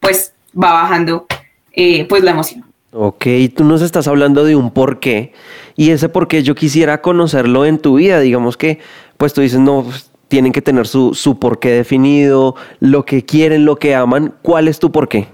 pues 0.00 0.32
va 0.56 0.72
bajando 0.72 1.26
eh, 1.72 2.04
pues 2.06 2.22
la 2.22 2.32
emoción. 2.32 2.64
Ok, 2.92 3.26
tú 3.56 3.64
nos 3.64 3.82
estás 3.82 4.06
hablando 4.06 4.44
de 4.44 4.54
un 4.54 4.70
porqué 4.70 5.32
y 5.74 5.90
ese 5.90 6.08
porqué 6.08 6.44
yo 6.44 6.54
quisiera 6.54 7.02
conocerlo 7.02 7.64
en 7.64 7.78
tu 7.78 7.96
vida, 7.96 8.20
digamos 8.20 8.56
que 8.56 8.78
pues 9.16 9.34
tú 9.34 9.40
dices, 9.40 9.58
no, 9.58 9.82
pues, 9.82 10.10
tienen 10.28 10.52
que 10.52 10.62
tener 10.62 10.86
su, 10.86 11.14
su 11.14 11.38
porqué 11.38 11.70
definido, 11.70 12.54
lo 12.80 13.04
que 13.04 13.24
quieren, 13.24 13.64
lo 13.64 13.76
que 13.76 13.94
aman, 13.94 14.34
¿cuál 14.42 14.68
es 14.68 14.78
tu 14.78 14.92
porqué? 14.92 15.28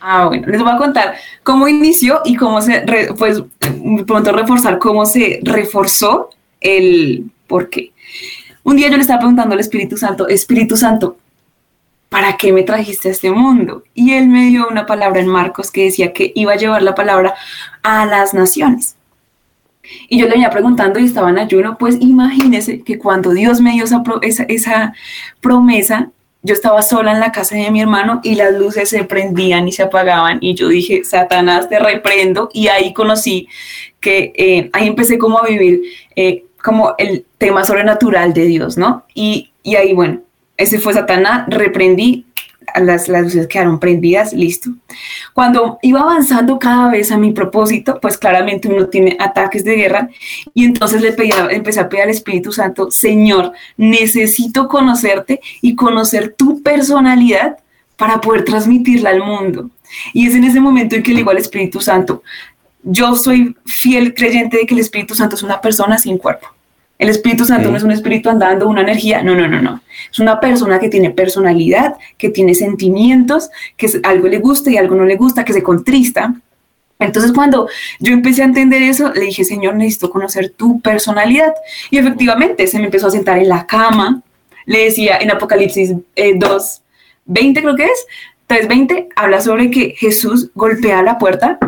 Ah, 0.00 0.26
bueno, 0.26 0.46
les 0.46 0.60
voy 0.60 0.70
a 0.70 0.76
contar 0.76 1.14
cómo 1.42 1.66
inició 1.66 2.20
y 2.26 2.36
cómo 2.36 2.60
se, 2.60 2.84
pues, 3.18 3.42
pronto 4.06 4.32
reforzar 4.32 4.78
cómo 4.78 5.06
se 5.06 5.40
reforzó 5.42 6.28
el 6.60 7.30
porqué. 7.46 7.92
Un 8.64 8.76
día 8.76 8.88
yo 8.88 8.96
le 8.96 9.02
estaba 9.02 9.20
preguntando 9.20 9.54
al 9.54 9.60
Espíritu 9.60 9.98
Santo, 9.98 10.26
Espíritu 10.26 10.76
Santo, 10.76 11.18
¿para 12.08 12.36
qué 12.38 12.50
me 12.50 12.62
trajiste 12.62 13.08
a 13.08 13.12
este 13.12 13.30
mundo? 13.30 13.84
Y 13.92 14.14
él 14.14 14.26
me 14.28 14.46
dio 14.46 14.66
una 14.68 14.86
palabra 14.86 15.20
en 15.20 15.28
Marcos 15.28 15.70
que 15.70 15.84
decía 15.84 16.14
que 16.14 16.32
iba 16.34 16.52
a 16.52 16.56
llevar 16.56 16.82
la 16.82 16.94
palabra 16.94 17.34
a 17.82 18.06
las 18.06 18.32
naciones. 18.32 18.96
Y 20.08 20.18
yo 20.18 20.24
le 20.24 20.32
venía 20.32 20.48
preguntando 20.48 20.98
y 20.98 21.04
estaba 21.04 21.28
en 21.28 21.38
ayuno, 21.38 21.76
pues 21.76 21.96
imagínese 22.00 22.80
que 22.80 22.98
cuando 22.98 23.32
Dios 23.32 23.60
me 23.60 23.72
dio 23.72 23.84
esa, 23.84 24.02
esa, 24.22 24.44
esa 24.44 24.94
promesa, 25.42 26.10
yo 26.42 26.54
estaba 26.54 26.80
sola 26.80 27.12
en 27.12 27.20
la 27.20 27.32
casa 27.32 27.56
de 27.56 27.70
mi 27.70 27.82
hermano 27.82 28.20
y 28.22 28.34
las 28.34 28.54
luces 28.54 28.88
se 28.88 29.04
prendían 29.04 29.68
y 29.68 29.72
se 29.72 29.82
apagaban 29.82 30.38
y 30.40 30.54
yo 30.54 30.68
dije, 30.68 31.04
Satanás, 31.04 31.68
te 31.68 31.78
reprendo 31.78 32.48
y 32.52 32.68
ahí 32.68 32.94
conocí 32.94 33.48
que 34.00 34.32
eh, 34.36 34.70
ahí 34.72 34.86
empecé 34.86 35.18
como 35.18 35.38
a 35.38 35.46
vivir 35.46 35.82
eh, 36.16 36.44
como 36.64 36.94
el 36.96 37.26
tema 37.36 37.62
sobrenatural 37.62 38.32
de 38.32 38.46
Dios, 38.46 38.78
¿no? 38.78 39.04
Y, 39.14 39.52
y 39.62 39.76
ahí, 39.76 39.92
bueno, 39.92 40.20
ese 40.56 40.78
fue 40.78 40.94
Satanás, 40.94 41.44
reprendí, 41.48 42.24
las, 42.80 43.08
las 43.08 43.24
luces 43.24 43.46
quedaron 43.48 43.78
prendidas, 43.78 44.32
listo. 44.32 44.70
Cuando 45.34 45.78
iba 45.82 46.00
avanzando 46.00 46.58
cada 46.58 46.90
vez 46.90 47.12
a 47.12 47.18
mi 47.18 47.32
propósito, 47.32 47.98
pues 48.00 48.16
claramente 48.16 48.68
uno 48.68 48.86
tiene 48.88 49.14
ataques 49.20 49.62
de 49.62 49.76
guerra 49.76 50.08
y 50.54 50.64
entonces 50.64 51.02
le 51.02 51.12
pedía, 51.12 51.48
empecé 51.50 51.80
a 51.80 51.88
pedir 51.90 52.04
al 52.04 52.10
Espíritu 52.10 52.50
Santo, 52.50 52.90
Señor, 52.90 53.52
necesito 53.76 54.66
conocerte 54.66 55.40
y 55.60 55.74
conocer 55.74 56.32
tu 56.32 56.62
personalidad 56.62 57.58
para 57.96 58.22
poder 58.22 58.44
transmitirla 58.46 59.10
al 59.10 59.22
mundo. 59.22 59.68
Y 60.14 60.26
es 60.26 60.34
en 60.34 60.44
ese 60.44 60.60
momento 60.60 60.96
en 60.96 61.02
que 61.02 61.10
le 61.10 61.18
digo 61.18 61.30
al 61.30 61.36
Espíritu 61.36 61.80
Santo, 61.80 62.22
yo 62.82 63.16
soy 63.16 63.54
fiel 63.66 64.14
creyente 64.14 64.56
de 64.56 64.66
que 64.66 64.74
el 64.74 64.80
Espíritu 64.80 65.14
Santo 65.14 65.36
es 65.36 65.42
una 65.42 65.60
persona 65.60 65.98
sin 65.98 66.16
cuerpo. 66.16 66.53
El 67.04 67.10
Espíritu 67.10 67.44
Santo 67.44 67.70
no 67.70 67.76
es 67.76 67.82
un 67.82 67.90
espíritu 67.90 68.30
andando, 68.30 68.66
una 68.66 68.80
energía, 68.80 69.22
no, 69.22 69.34
no, 69.34 69.46
no, 69.46 69.60
no. 69.60 69.82
Es 70.10 70.20
una 70.20 70.40
persona 70.40 70.78
que 70.78 70.88
tiene 70.88 71.10
personalidad, 71.10 71.96
que 72.16 72.30
tiene 72.30 72.54
sentimientos, 72.54 73.50
que 73.76 73.90
algo 74.04 74.26
le 74.26 74.38
gusta 74.38 74.70
y 74.70 74.78
algo 74.78 74.94
no 74.94 75.04
le 75.04 75.16
gusta, 75.16 75.44
que 75.44 75.52
se 75.52 75.62
contrista. 75.62 76.34
Entonces 76.98 77.32
cuando 77.32 77.68
yo 78.00 78.14
empecé 78.14 78.40
a 78.40 78.46
entender 78.46 78.82
eso, 78.82 79.12
le 79.12 79.26
dije, 79.26 79.44
Señor, 79.44 79.74
necesito 79.74 80.08
conocer 80.08 80.48
tu 80.56 80.80
personalidad. 80.80 81.52
Y 81.90 81.98
efectivamente 81.98 82.66
se 82.68 82.78
me 82.78 82.86
empezó 82.86 83.08
a 83.08 83.10
sentar 83.10 83.36
en 83.36 83.50
la 83.50 83.66
cama. 83.66 84.22
Le 84.64 84.84
decía 84.84 85.18
en 85.18 85.30
Apocalipsis 85.30 85.92
2, 86.16 86.82
20 87.26 87.60
creo 87.60 87.76
que 87.76 87.84
es, 87.84 88.06
3.20, 88.48 89.08
habla 89.14 89.42
sobre 89.42 89.70
que 89.70 89.90
Jesús 89.90 90.52
golpea 90.54 91.02
la 91.02 91.18
puerta 91.18 91.58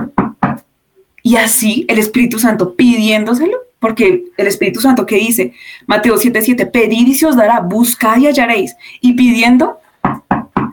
y 1.22 1.36
así 1.36 1.84
el 1.88 1.98
Espíritu 1.98 2.38
Santo 2.38 2.74
pidiéndoselo 2.74 3.65
porque 3.78 4.24
el 4.36 4.46
Espíritu 4.46 4.80
Santo 4.80 5.06
que 5.06 5.16
dice, 5.16 5.52
Mateo 5.86 6.16
7:7, 6.16 6.70
pedid 6.70 7.06
y 7.06 7.14
se 7.14 7.26
os 7.26 7.36
dará, 7.36 7.60
buscad 7.60 8.18
y 8.18 8.26
hallaréis, 8.26 8.74
y 9.00 9.12
pidiendo, 9.14 9.80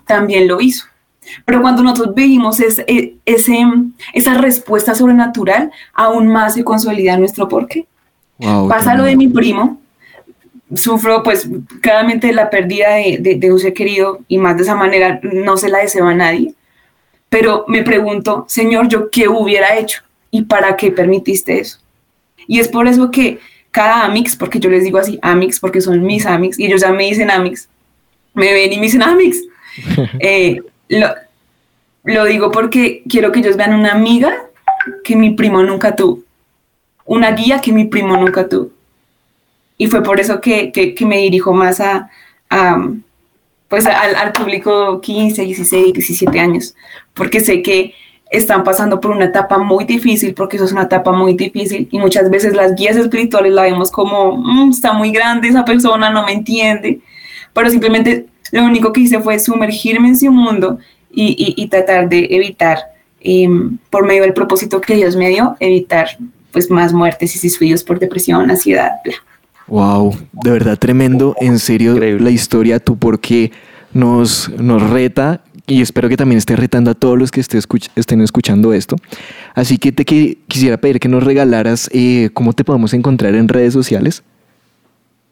también 0.05 0.47
lo 0.47 0.61
hizo. 0.61 0.85
Pero 1.45 1.61
cuando 1.61 1.83
nosotros 1.83 2.15
vivimos 2.15 2.59
ese, 2.59 3.15
ese, 3.25 3.65
esa 4.13 4.33
respuesta 4.35 4.93
sobrenatural, 4.93 5.71
aún 5.93 6.27
más 6.27 6.55
se 6.55 6.63
consolida 6.63 7.17
nuestro 7.17 7.47
porqué. 7.47 7.87
Pasa 8.67 8.95
lo 8.95 9.03
de 9.03 9.15
mi 9.15 9.27
primo, 9.27 9.79
sufro 10.75 11.23
pues 11.23 11.47
claramente 11.81 12.33
la 12.33 12.49
pérdida 12.49 12.95
de, 12.95 13.37
de 13.37 13.53
un 13.53 13.59
ser 13.59 13.73
querido 13.73 14.19
y 14.27 14.37
más 14.37 14.57
de 14.57 14.63
esa 14.63 14.75
manera 14.75 15.19
no 15.21 15.55
se 15.55 15.69
la 15.69 15.79
deseo 15.79 16.07
a 16.07 16.13
nadie, 16.13 16.53
pero 17.29 17.65
me 17.67 17.83
pregunto, 17.83 18.45
Señor, 18.47 18.89
¿yo 18.89 19.09
qué 19.09 19.27
hubiera 19.27 19.77
hecho? 19.77 20.01
¿Y 20.29 20.43
para 20.43 20.75
qué 20.75 20.91
permitiste 20.91 21.59
eso? 21.59 21.82
Y 22.47 22.59
es 22.59 22.67
por 22.67 22.87
eso 22.87 23.11
que 23.11 23.39
cada 23.73 24.05
Amix, 24.05 24.35
porque 24.35 24.59
yo 24.59 24.69
les 24.69 24.83
digo 24.83 24.99
así 24.99 25.17
Amix, 25.21 25.59
porque 25.59 25.81
son 25.81 26.03
mis 26.03 26.25
Amix, 26.27 26.59
y 26.59 26.65
ellos 26.65 26.81
ya 26.81 26.91
me 26.91 27.05
dicen 27.05 27.31
Amix, 27.31 27.67
me 28.35 28.53
ven 28.53 28.71
y 28.71 28.77
me 28.77 28.83
dicen 28.83 29.03
Amix. 29.03 29.41
Eh, 30.19 30.61
lo, 32.03 32.25
digo 32.25 32.51
porque 32.51 33.01
quiero 33.09 33.31
que 33.31 33.39
ellos 33.39 33.57
vean 33.57 33.73
una 33.73 33.93
amiga 33.93 34.45
que 35.03 35.15
mi 35.15 35.31
primo 35.31 35.63
nunca 35.63 35.95
tuvo, 35.95 36.21
una 37.05 37.31
guía 37.31 37.59
que 37.59 37.71
mi 37.71 37.85
primo 37.85 38.15
nunca 38.15 38.47
tuvo. 38.47 38.69
Y 39.79 39.87
fue 39.87 40.03
por 40.03 40.19
eso 40.19 40.39
que, 40.39 40.71
me 41.01 41.17
dirijo 41.17 41.53
más 41.53 41.79
a, 41.79 42.11
pues 43.67 43.87
al, 43.87 44.15
al, 44.15 44.31
público 44.31 45.01
15, 45.01 45.41
16, 45.41 45.93
17 45.93 46.39
años, 46.39 46.75
porque 47.15 47.39
sé 47.39 47.63
que 47.63 47.95
están 48.33 48.63
pasando 48.63 48.99
por 48.99 49.11
una 49.11 49.25
etapa 49.25 49.59
muy 49.59 49.85
difícil, 49.85 50.33
porque 50.33 50.57
eso 50.57 50.65
es 50.65 50.71
una 50.71 50.83
etapa 50.83 51.11
muy 51.11 51.35
difícil 51.35 51.87
y 51.91 51.99
muchas 51.99 52.31
veces 52.31 52.55
las 52.55 52.73
guías 52.75 52.97
espirituales 52.97 53.53
la 53.53 53.61
vemos 53.61 53.91
como, 53.91 54.35
mm, 54.37 54.71
está 54.71 54.91
muy 54.91 55.11
grande 55.11 55.49
esa 55.49 55.63
persona, 55.63 56.09
no 56.09 56.25
me 56.25 56.33
entiende, 56.33 56.99
pero 57.53 57.69
simplemente 57.69 58.25
lo 58.51 58.63
único 58.63 58.91
que 58.91 59.01
hice 59.01 59.19
fue 59.19 59.37
sumergirme 59.37 60.07
en 60.09 60.17
su 60.17 60.31
mundo 60.31 60.79
y, 61.15 61.67
tratar 61.67 62.09
de 62.09 62.27
evitar, 62.31 62.79
em, 63.21 63.77
por 63.91 64.03
medio 64.07 64.23
del 64.23 64.33
propósito 64.33 64.81
que 64.81 64.95
Dios 64.95 65.15
me 65.15 65.29
dio, 65.29 65.55
evitar 65.59 66.07
pues 66.51 66.71
más 66.71 66.91
muertes 66.91 67.35
y 67.35 67.39
suicidios 67.39 67.83
por 67.83 67.99
depresión, 67.99 68.49
ansiedad, 68.49 68.93
bla. 69.05 69.13
Wow, 69.67 70.15
de 70.31 70.51
verdad 70.51 70.77
tremendo, 70.77 71.35
en 71.39 71.59
serio 71.59 71.97
la 71.99 72.31
historia, 72.31 72.79
tú 72.79 72.97
porque 72.97 73.51
nos, 73.93 74.49
nos 74.57 74.81
reta 74.89 75.41
y 75.65 75.81
espero 75.81 76.09
que 76.09 76.17
también 76.17 76.37
esté 76.37 76.55
retando 76.55 76.91
a 76.91 76.93
todos 76.93 77.17
los 77.17 77.31
que 77.31 77.39
estén 77.39 78.21
escuchando 78.21 78.73
esto. 78.73 78.97
Así 79.55 79.77
que 79.77 79.91
te 79.91 80.03
quisiera 80.03 80.77
pedir 80.77 80.99
que 80.99 81.07
nos 81.07 81.23
regalaras 81.23 81.89
eh, 81.93 82.29
cómo 82.33 82.53
te 82.53 82.63
podemos 82.65 82.93
encontrar 82.93 83.33
en 83.35 83.47
redes 83.47 83.73
sociales. 83.73 84.23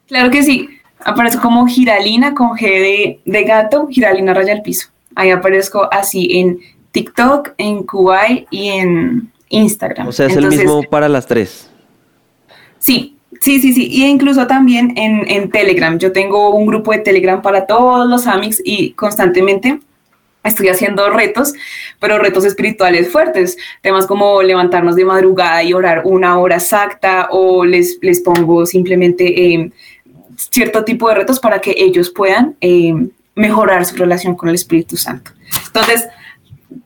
Claro 0.08 0.30
que 0.30 0.42
sí. 0.42 0.68
Aparezco 1.04 1.42
como 1.42 1.66
Giralina 1.66 2.32
con 2.32 2.50
G 2.50 3.20
de, 3.24 3.44
gato, 3.44 3.88
Giralina 3.88 4.32
Raya 4.32 4.52
al 4.52 4.62
Piso. 4.62 4.88
Ahí 5.14 5.30
aparezco 5.30 5.88
así 5.92 6.28
en 6.38 6.60
TikTok, 6.92 7.50
en 7.58 7.82
Kuwait 7.82 8.46
y 8.50 8.68
en 8.68 9.30
Instagram. 9.50 10.08
O 10.08 10.12
sea, 10.12 10.26
es 10.26 10.36
el 10.36 10.46
mismo 10.46 10.82
para 10.84 11.08
las 11.08 11.26
tres. 11.26 11.68
Sí, 12.78 13.16
sí, 13.40 13.60
sí, 13.60 13.74
sí. 13.74 13.88
Y 13.90 14.04
incluso 14.04 14.46
también 14.46 14.96
en, 14.96 15.28
en 15.28 15.50
Telegram. 15.50 15.98
Yo 15.98 16.12
tengo 16.12 16.54
un 16.54 16.66
grupo 16.66 16.92
de 16.92 16.98
Telegram 16.98 17.42
para 17.42 17.66
todos 17.66 18.08
los 18.08 18.26
Amix 18.26 18.62
y 18.64 18.92
constantemente 18.92 19.80
estoy 20.44 20.68
haciendo 20.68 21.08
retos, 21.10 21.54
pero 22.00 22.18
retos 22.18 22.44
espirituales 22.44 23.10
fuertes, 23.10 23.56
temas 23.80 24.06
como 24.06 24.42
levantarnos 24.42 24.96
de 24.96 25.04
madrugada 25.04 25.62
y 25.62 25.72
orar 25.72 26.02
una 26.04 26.38
hora 26.38 26.56
exacta 26.56 27.28
o 27.30 27.64
les, 27.64 27.98
les 28.02 28.20
pongo 28.20 28.66
simplemente 28.66 29.54
eh, 29.54 29.70
cierto 30.36 30.84
tipo 30.84 31.08
de 31.08 31.14
retos 31.16 31.38
para 31.38 31.60
que 31.60 31.74
ellos 31.76 32.10
puedan 32.10 32.56
eh, 32.60 32.94
mejorar 33.34 33.84
su 33.86 33.96
relación 33.96 34.34
con 34.34 34.48
el 34.48 34.56
Espíritu 34.56 34.96
Santo. 34.96 35.30
Entonces, 35.66 36.08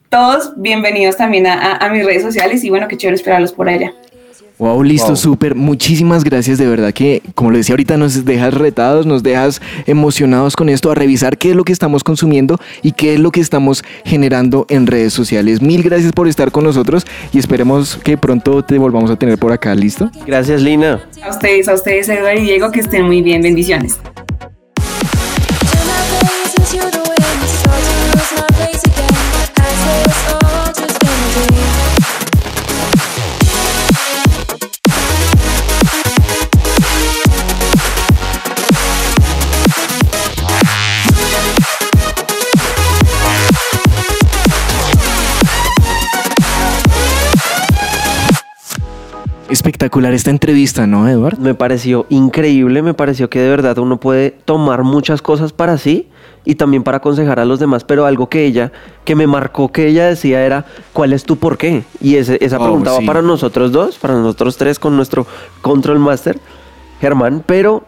todos 0.09 0.53
bienvenidos 0.57 1.17
también 1.17 1.47
a, 1.47 1.77
a 1.77 1.89
mis 1.91 2.05
redes 2.05 2.23
sociales 2.23 2.63
y 2.65 2.71
bueno, 2.71 2.89
qué 2.89 2.97
chévere 2.97 3.17
esperarlos 3.17 3.53
por 3.53 3.69
allá. 3.69 3.93
Wow, 4.59 4.83
listo, 4.83 5.17
súper. 5.17 5.55
Muchísimas 5.55 6.25
gracias. 6.25 6.57
De 6.57 6.67
verdad 6.67 6.93
que, 6.95 7.23
como 7.35 7.51
lo 7.51 7.59
decía 7.59 7.75
ahorita, 7.75 7.97
nos 7.99 8.25
dejas 8.25 8.55
retados, 8.55 9.05
nos 9.05 9.23
dejas 9.23 9.61
emocionados 9.87 10.57
con 10.57 10.69
esto, 10.69 10.91
a 10.91 10.95
revisar 10.95 11.37
qué 11.37 11.51
es 11.51 11.57
lo 11.57 11.65
que 11.65 11.73
estamos 11.73 12.03
consumiendo 12.03 12.59
y 12.83 12.93
qué 12.93 13.15
es 13.15 13.21
lo 13.21 13.31
que 13.31 13.41
estamos 13.41 13.85
generando 14.05 14.67
en 14.71 14.87
redes 14.87 15.13
sociales. 15.13 15.61
Mil 15.61 15.83
gracias 15.83 16.13
por 16.13 16.27
estar 16.27 16.53
con 16.53 16.65
nosotros 16.65 17.07
y 17.33 17.39
esperemos 17.39 17.97
que 18.03 18.17
pronto 18.17 18.65
te 18.65 18.79
volvamos 18.79 19.11
a 19.11 19.17
tener 19.17 19.39
por 19.39 19.53
acá. 19.53 19.75
¿Listo? 19.75 20.11
Gracias, 20.27 20.63
Lina. 20.63 21.07
A 21.23 21.31
ustedes, 21.31 21.69
a 21.69 21.75
ustedes, 21.75 22.09
Eduardo 22.09 22.41
y 22.41 22.45
Diego, 22.45 22.71
que 22.71 22.81
estén 22.81 23.05
muy 23.05 23.23
bien. 23.23 23.43
Bendiciones. 23.43 23.99
Espectacular 49.87 50.15
esta 50.15 50.31
entrevista, 50.31 50.87
¿no, 50.87 51.09
Eduardo? 51.09 51.41
Me 51.41 51.55
pareció 51.55 52.07
increíble, 52.09 52.83
me 52.83 52.93
pareció 52.93 53.31
que 53.31 53.39
de 53.39 53.49
verdad 53.49 53.79
uno 53.79 54.01
puede 54.01 54.33
tomar 54.33 54.83
muchas 54.83 55.23
cosas 55.23 55.53
para 55.53 55.79
sí 55.79 56.09
y 56.45 56.57
también 56.57 56.83
para 56.83 56.97
aconsejar 56.97 57.39
a 57.39 57.45
los 57.45 57.61
demás, 57.61 57.85
pero 57.85 58.05
algo 58.05 58.29
que 58.29 58.45
ella, 58.45 58.73
que 59.05 59.15
me 59.15 59.29
marcó 59.29 59.71
que 59.71 59.87
ella 59.87 60.07
decía 60.07 60.45
era, 60.45 60.65
¿cuál 60.93 61.13
es 61.13 61.23
tu 61.25 61.37
por 61.37 61.57
qué? 61.57 61.85
Y 62.01 62.17
esa 62.17 62.35
oh, 62.35 62.63
pregunta 62.63 62.91
va 62.91 63.01
para 63.07 63.23
nosotros 63.23 63.71
dos, 63.71 63.97
para 63.97 64.15
nosotros 64.15 64.57
tres 64.57 64.81
con 64.81 64.97
nuestro 64.97 65.25
Control 65.63 66.01
Master, 66.01 66.41
Germán, 67.01 67.45
pero 67.47 67.85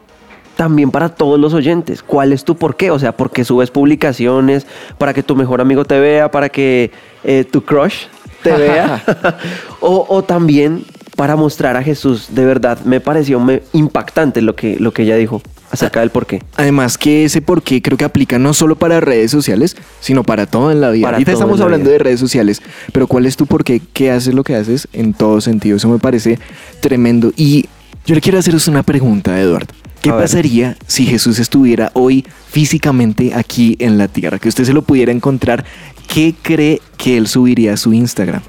también 0.55 0.93
para 0.93 1.09
todos 1.09 1.39
los 1.39 1.53
oyentes. 1.53 2.05
¿Cuál 2.05 2.33
es 2.33 2.45
tu 2.45 2.55
por 2.55 2.77
qué? 2.77 2.93
O 2.93 2.99
sea, 3.01 3.17
¿por 3.17 3.31
qué 3.31 3.45
subes 3.45 3.73
publicaciones? 3.73 4.69
¿Para 4.99 5.13
que 5.15 5.25
tu 5.25 5.35
mejor 5.35 5.61
amigo 5.61 5.85
te 5.85 5.99
vea? 5.99 6.31
¿Para 6.31 6.49
que 6.49 6.93
eh, 7.25 7.45
tu 7.45 7.65
crush 7.65 8.07
te 8.45 8.53
vea? 8.53 9.03
o, 9.81 10.07
o, 10.09 10.23
también 10.23 10.85
para 11.19 11.35
mostrar 11.35 11.77
a 11.77 11.83
Jesús. 11.83 12.29
De 12.31 12.45
verdad, 12.45 12.79
me 12.85 13.01
pareció 13.01 13.45
impactante 13.73 14.41
lo 14.41 14.55
que, 14.55 14.77
lo 14.79 14.93
que 14.93 15.03
ella 15.03 15.17
dijo 15.17 15.43
acerca 15.69 15.99
del 15.99 16.11
porqué. 16.11 16.45
Además 16.55 16.97
que 16.97 17.25
ese 17.25 17.43
porqué 17.43 17.83
creo 17.83 17.99
que 17.99 18.05
aplica 18.05 18.39
no 18.39 18.55
solo 18.55 18.77
para 18.77 19.01
redes 19.01 19.33
sociales, 19.33 19.77
sino 19.99 20.23
para 20.23 20.47
todo 20.47 20.71
en 20.71 20.81
la 20.81 20.91
vida. 20.91 21.09
Ahorita 21.09 21.33
estamos 21.33 21.61
hablando 21.61 21.91
de 21.91 21.99
redes 21.99 22.21
sociales, 22.21 22.63
pero 22.93 23.09
¿cuál 23.09 23.27
es 23.27 23.37
tu 23.37 23.47
porqué? 23.47 23.83
¿Qué 23.93 24.13
haces 24.13 24.33
lo 24.33 24.45
que 24.45 24.55
haces 24.55 24.87
en 24.93 25.13
todo 25.13 25.41
sentido? 25.41 25.77
Eso 25.77 25.89
me 25.89 25.99
parece 25.99 26.39
tremendo. 26.79 27.33
Y 27.37 27.67
yo 28.07 28.15
le 28.15 28.21
quiero 28.21 28.39
haceros 28.39 28.69
una 28.69 28.85
pregunta, 28.85 29.41
Eduardo. 29.41 29.75
¿Qué 30.01 30.11
pasaría 30.11 30.77
si 30.87 31.05
Jesús 31.05 31.41
estuviera 31.41 31.91
hoy 31.95 32.25
físicamente 32.49 33.35
aquí 33.35 33.75
en 33.81 33.99
la 33.99 34.07
tierra? 34.07 34.39
Que 34.39 34.51
usted 34.51 34.63
se 34.63 34.73
lo 34.73 34.83
pudiera 34.83 35.11
encontrar. 35.11 35.65
¿Qué 36.07 36.37
cree 36.41 36.81
que 36.97 37.17
él 37.17 37.27
subiría 37.27 37.73
a 37.73 37.77
su 37.77 37.93
Instagram? 37.93 38.43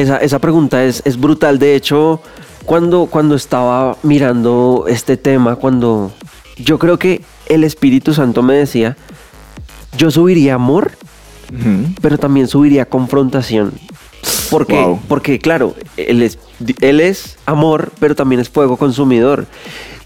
Esa, 0.00 0.38
pregunta 0.38 0.84
es, 0.84 1.02
es, 1.04 1.18
brutal. 1.18 1.58
De 1.58 1.74
hecho, 1.74 2.20
cuando, 2.64 3.06
cuando 3.06 3.34
estaba 3.34 3.96
mirando 4.02 4.86
este 4.88 5.16
tema, 5.16 5.56
cuando 5.56 6.12
yo 6.56 6.78
creo 6.78 6.98
que 6.98 7.22
el 7.46 7.64
Espíritu 7.64 8.14
Santo 8.14 8.42
me 8.42 8.54
decía, 8.54 8.96
yo 9.96 10.10
subiría 10.10 10.54
amor, 10.54 10.92
pero 12.00 12.18
también 12.18 12.46
subiría 12.46 12.86
confrontación. 12.86 13.72
Porque, 14.50 14.96
porque 15.08 15.38
claro, 15.38 15.74
él 15.96 16.22
es, 16.22 16.38
él 16.80 17.00
es 17.00 17.38
amor, 17.46 17.92
pero 17.98 18.14
también 18.14 18.40
es 18.40 18.48
fuego 18.48 18.76
consumidor. 18.76 19.46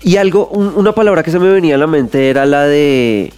Y 0.03 0.17
algo, 0.17 0.49
una 0.49 0.93
palabra 0.93 1.23
que 1.23 1.31
se 1.31 1.39
me 1.39 1.49
venía 1.49 1.77
a 1.77 1.79
la 1.79 1.87
mente 1.87 2.29
era 2.29 2.45
la 2.45 2.65
de 2.65 3.33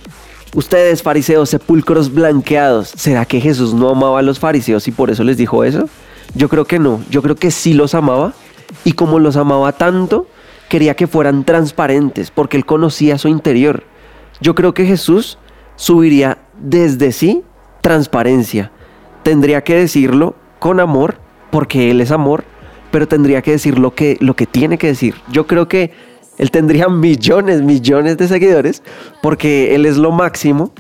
ustedes, 0.54 1.02
fariseos, 1.02 1.50
sepulcros 1.50 2.12
blanqueados. 2.12 2.92
¿Será 2.96 3.24
que 3.24 3.40
Jesús 3.40 3.72
no 3.72 3.90
amaba 3.90 4.18
a 4.18 4.22
los 4.22 4.38
fariseos 4.38 4.88
y 4.88 4.92
por 4.92 5.10
eso 5.10 5.22
les 5.22 5.36
dijo 5.36 5.62
eso? 5.64 5.88
Yo 6.34 6.48
creo 6.48 6.64
que 6.64 6.78
no. 6.78 7.02
Yo 7.10 7.22
creo 7.22 7.36
que 7.36 7.50
sí 7.50 7.74
los 7.74 7.94
amaba. 7.94 8.34
Y 8.84 8.92
como 8.92 9.18
los 9.18 9.36
amaba 9.36 9.72
tanto, 9.72 10.26
quería 10.68 10.94
que 10.94 11.06
fueran 11.06 11.44
transparentes, 11.44 12.30
porque 12.30 12.56
él 12.56 12.66
conocía 12.66 13.18
su 13.18 13.28
interior. 13.28 13.84
Yo 14.40 14.54
creo 14.54 14.74
que 14.74 14.86
Jesús 14.86 15.38
subiría 15.76 16.38
desde 16.58 17.12
sí 17.12 17.42
transparencia. 17.80 18.72
Tendría 19.22 19.62
que 19.62 19.76
decirlo 19.76 20.34
con 20.58 20.80
amor, 20.80 21.18
porque 21.50 21.90
él 21.90 22.00
es 22.00 22.10
amor, 22.10 22.44
pero 22.90 23.06
tendría 23.06 23.42
que 23.42 23.52
decir 23.52 23.78
lo 23.78 23.94
que, 23.94 24.16
lo 24.20 24.34
que 24.34 24.46
tiene 24.46 24.78
que 24.78 24.88
decir. 24.88 25.14
Yo 25.30 25.46
creo 25.46 25.68
que 25.68 25.92
él 26.38 26.50
tendría 26.50 26.88
millones, 26.90 27.62
millones 27.62 28.16
de 28.16 28.28
seguidores, 28.28 28.82
porque 29.22 29.74
él 29.74 29.86
es 29.86 29.96
lo 29.96 30.12
máximo, 30.12 30.72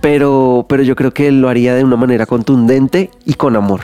pero, 0.00 0.66
pero 0.68 0.82
yo 0.82 0.96
creo 0.96 1.12
que 1.12 1.28
él 1.28 1.40
lo 1.40 1.48
haría 1.48 1.74
de 1.74 1.84
una 1.84 1.96
manera 1.96 2.26
contundente 2.26 3.10
y 3.24 3.34
con 3.34 3.56
amor. 3.56 3.80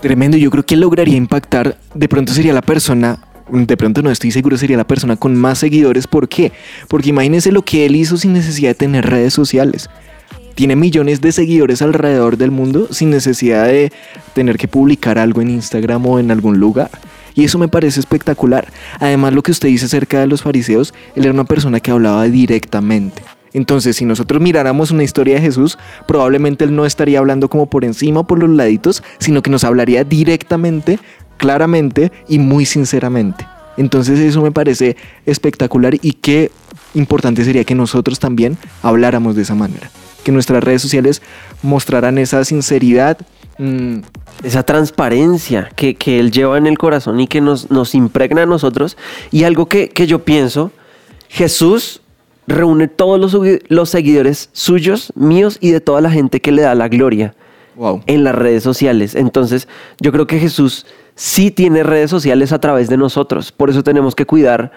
Tremendo, 0.00 0.36
yo 0.36 0.50
creo 0.50 0.66
que 0.66 0.76
lograría 0.76 1.16
impactar, 1.16 1.78
de 1.94 2.08
pronto 2.08 2.32
sería 2.32 2.52
la 2.52 2.62
persona, 2.62 3.18
de 3.50 3.76
pronto 3.76 4.02
no 4.02 4.10
estoy 4.10 4.30
seguro, 4.30 4.56
sería 4.58 4.76
la 4.76 4.86
persona 4.86 5.16
con 5.16 5.36
más 5.36 5.58
seguidores. 5.58 6.06
¿Por 6.06 6.28
qué? 6.28 6.52
Porque 6.88 7.10
imagínense 7.10 7.52
lo 7.52 7.62
que 7.62 7.86
él 7.86 7.96
hizo 7.96 8.16
sin 8.16 8.32
necesidad 8.32 8.70
de 8.70 8.74
tener 8.74 9.06
redes 9.06 9.32
sociales. 9.32 9.88
Tiene 10.54 10.76
millones 10.76 11.20
de 11.20 11.32
seguidores 11.32 11.82
alrededor 11.82 12.36
del 12.36 12.50
mundo 12.50 12.88
sin 12.90 13.10
necesidad 13.10 13.66
de 13.66 13.92
tener 14.34 14.56
que 14.56 14.68
publicar 14.68 15.18
algo 15.18 15.40
en 15.42 15.50
Instagram 15.50 16.06
o 16.06 16.18
en 16.18 16.30
algún 16.30 16.58
lugar. 16.60 16.90
Y 17.34 17.44
eso 17.44 17.58
me 17.58 17.66
parece 17.66 17.98
espectacular. 17.98 18.68
Además, 19.00 19.34
lo 19.34 19.42
que 19.42 19.50
usted 19.50 19.68
dice 19.68 19.86
acerca 19.86 20.20
de 20.20 20.28
los 20.28 20.42
fariseos, 20.42 20.94
él 21.16 21.24
era 21.24 21.32
una 21.32 21.44
persona 21.44 21.80
que 21.80 21.90
hablaba 21.90 22.24
directamente. 22.24 23.22
Entonces, 23.54 23.96
si 23.96 24.04
nosotros 24.04 24.42
miráramos 24.42 24.90
una 24.90 25.02
historia 25.02 25.36
de 25.36 25.40
Jesús, 25.40 25.78
probablemente 26.06 26.64
él 26.64 26.76
no 26.76 26.84
estaría 26.84 27.18
hablando 27.18 27.48
como 27.48 27.66
por 27.66 27.84
encima 27.84 28.20
o 28.20 28.26
por 28.26 28.38
los 28.38 28.50
laditos, 28.50 29.02
sino 29.18 29.42
que 29.42 29.50
nos 29.50 29.64
hablaría 29.64 30.04
directamente, 30.04 30.98
claramente 31.38 32.12
y 32.28 32.38
muy 32.38 32.66
sinceramente. 32.66 33.46
Entonces 33.76 34.20
eso 34.20 34.42
me 34.42 34.52
parece 34.52 34.96
espectacular 35.24 35.94
y 36.02 36.12
qué 36.12 36.50
importante 36.94 37.44
sería 37.44 37.64
que 37.64 37.74
nosotros 37.74 38.18
también 38.18 38.58
habláramos 38.82 39.34
de 39.34 39.42
esa 39.42 39.54
manera. 39.54 39.90
Que 40.22 40.32
nuestras 40.32 40.62
redes 40.62 40.82
sociales 40.82 41.22
mostraran 41.62 42.18
esa 42.18 42.44
sinceridad, 42.44 43.18
Mm, 43.58 43.98
esa 44.42 44.64
transparencia 44.64 45.70
que, 45.76 45.96
Él 46.18 46.32
lleva 46.32 46.58
en 46.58 46.66
el 46.66 46.76
corazón 46.76 47.20
y 47.20 47.28
que 47.28 47.40
nos, 47.40 47.70
nos 47.70 47.94
impregna 47.94 48.42
a 48.42 48.46
nosotros. 48.46 48.96
Y 49.30 49.44
algo 49.44 49.66
que, 49.66 49.90
yo 50.06 50.24
pienso, 50.24 50.72
Jesús 51.28 52.00
reúne 52.46 52.88
todos 52.88 53.20
los, 53.20 53.46
los, 53.68 53.90
seguidores 53.90 54.50
suyos, 54.52 55.12
míos 55.16 55.58
y 55.60 55.70
de 55.70 55.80
toda 55.80 56.00
la 56.00 56.10
gente 56.10 56.40
que 56.40 56.52
le 56.52 56.62
da 56.62 56.74
la 56.74 56.88
gloria 56.88 57.34
en 58.06 58.24
las 58.24 58.34
redes 58.34 58.62
sociales. 58.62 59.14
Entonces, 59.14 59.68
yo 60.00 60.12
creo 60.12 60.26
que 60.26 60.38
Jesús 60.38 60.86
sí 61.14 61.50
tiene 61.50 61.82
redes 61.82 62.10
sociales 62.10 62.52
a 62.52 62.60
través 62.60 62.88
de 62.88 62.96
nosotros. 62.96 63.52
Por 63.52 63.70
eso 63.70 63.82
tenemos 63.82 64.14
que 64.14 64.26
cuidar 64.26 64.72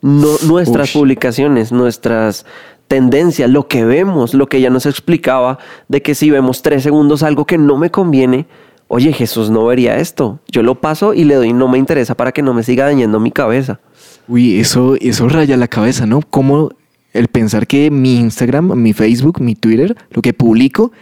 nuestras 0.00 0.92
publicaciones, 0.92 1.72
nuestras 1.72 2.44
tendencia, 2.88 3.48
lo 3.48 3.68
que 3.68 3.86
vemos, 3.86 4.34
lo 4.34 4.48
que 4.48 4.58
ella 4.58 4.68
nos 4.68 4.84
explicaba, 4.84 5.58
de 5.88 6.02
que 6.02 6.14
si 6.14 6.30
vemos 6.30 6.60
tres 6.60 6.82
segundos 6.82 7.22
algo 7.22 7.46
que 7.46 7.56
no 7.56 7.78
me 7.78 7.90
conviene, 7.90 8.46
oye, 8.88 9.14
Jesús 9.14 9.48
no 9.48 9.64
vería 9.64 9.96
esto. 9.96 10.40
Yo 10.48 10.62
lo 10.62 10.80
paso 10.80 11.14
y 11.14 11.24
le 11.24 11.36
doy 11.36 11.54
no 11.54 11.68
me 11.68 11.78
interesa 11.78 12.14
para 12.14 12.32
que 12.32 12.42
no 12.42 12.52
me 12.52 12.62
siga 12.62 12.84
dañando 12.84 13.18
mi 13.18 13.30
cabeza. 13.30 13.80
Uy, 14.28 14.60
eso, 14.60 14.96
eso 15.00 15.26
raya 15.28 15.56
la 15.56 15.68
cabeza, 15.68 16.04
¿no? 16.04 16.20
Como 16.20 16.70
el 17.12 17.28
pensar 17.28 17.66
que 17.66 17.90
mi 17.90 18.16
Instagram, 18.18 18.74
mi 18.74 18.92
Facebook, 18.92 19.40
mi 19.40 19.54
Twitter, 19.54 19.96
lo 20.10 20.22
que 20.22 20.32
publico 20.32 20.92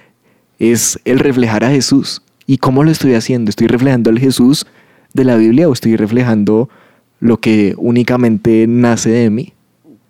es 0.58 0.98
el 1.04 1.18
reflejar 1.18 1.64
a 1.64 1.70
Jesús. 1.70 2.22
¿Y 2.46 2.58
cómo 2.58 2.84
lo 2.84 2.90
estoy 2.90 3.14
haciendo? 3.14 3.48
¿Estoy 3.48 3.68
reflejando 3.68 4.10
al 4.10 4.18
Jesús 4.18 4.66
de 5.12 5.24
la 5.24 5.36
Biblia 5.36 5.68
o 5.68 5.72
estoy 5.72 5.96
reflejando 5.96 6.68
lo 7.20 7.38
que 7.38 7.74
únicamente 7.76 8.66
nace 8.66 9.10
de 9.10 9.30
mí? 9.30 9.52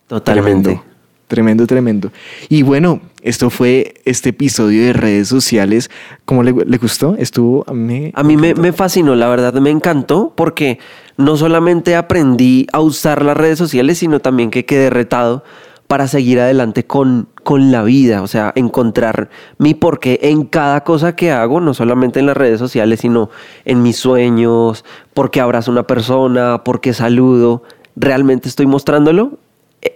Totalmente. 0.06 0.80
Tremendo, 1.28 1.64
tremendo. 1.64 2.10
Y 2.48 2.62
bueno, 2.62 3.00
esto 3.22 3.50
fue 3.50 3.94
este 4.04 4.30
episodio 4.30 4.82
de 4.82 4.92
redes 4.92 5.28
sociales. 5.28 5.88
¿Cómo 6.24 6.42
le, 6.42 6.50
gustó? 6.50 7.14
Estuvo 7.16 7.62
a 7.68 7.72
mí. 7.72 8.10
A 8.14 8.24
mí 8.24 8.36
me, 8.36 8.72
fascinó, 8.72 9.14
la 9.14 9.28
verdad 9.28 9.52
me 9.54 9.70
encantó 9.70 10.32
porque 10.36 10.80
no 11.16 11.36
solamente 11.36 11.94
aprendí 11.94 12.66
a 12.72 12.80
usar 12.80 13.24
las 13.24 13.36
redes 13.36 13.58
sociales, 13.58 13.98
sino 13.98 14.18
también 14.18 14.50
que 14.50 14.64
quedé 14.64 14.90
retado 14.90 15.44
para 15.90 16.06
seguir 16.06 16.38
adelante 16.38 16.86
con, 16.86 17.26
con 17.42 17.72
la 17.72 17.82
vida, 17.82 18.22
o 18.22 18.28
sea, 18.28 18.52
encontrar 18.54 19.28
mi 19.58 19.74
porqué 19.74 20.20
en 20.22 20.44
cada 20.44 20.84
cosa 20.84 21.16
que 21.16 21.32
hago, 21.32 21.60
no 21.60 21.74
solamente 21.74 22.20
en 22.20 22.26
las 22.26 22.36
redes 22.36 22.60
sociales, 22.60 23.00
sino 23.00 23.28
en 23.64 23.82
mis 23.82 23.96
sueños, 23.96 24.84
porque 25.14 25.40
abrazo 25.40 25.72
a 25.72 25.74
una 25.74 25.88
persona, 25.88 26.62
porque 26.62 26.94
saludo, 26.94 27.64
realmente 27.96 28.48
estoy 28.48 28.66
mostrándolo 28.66 29.40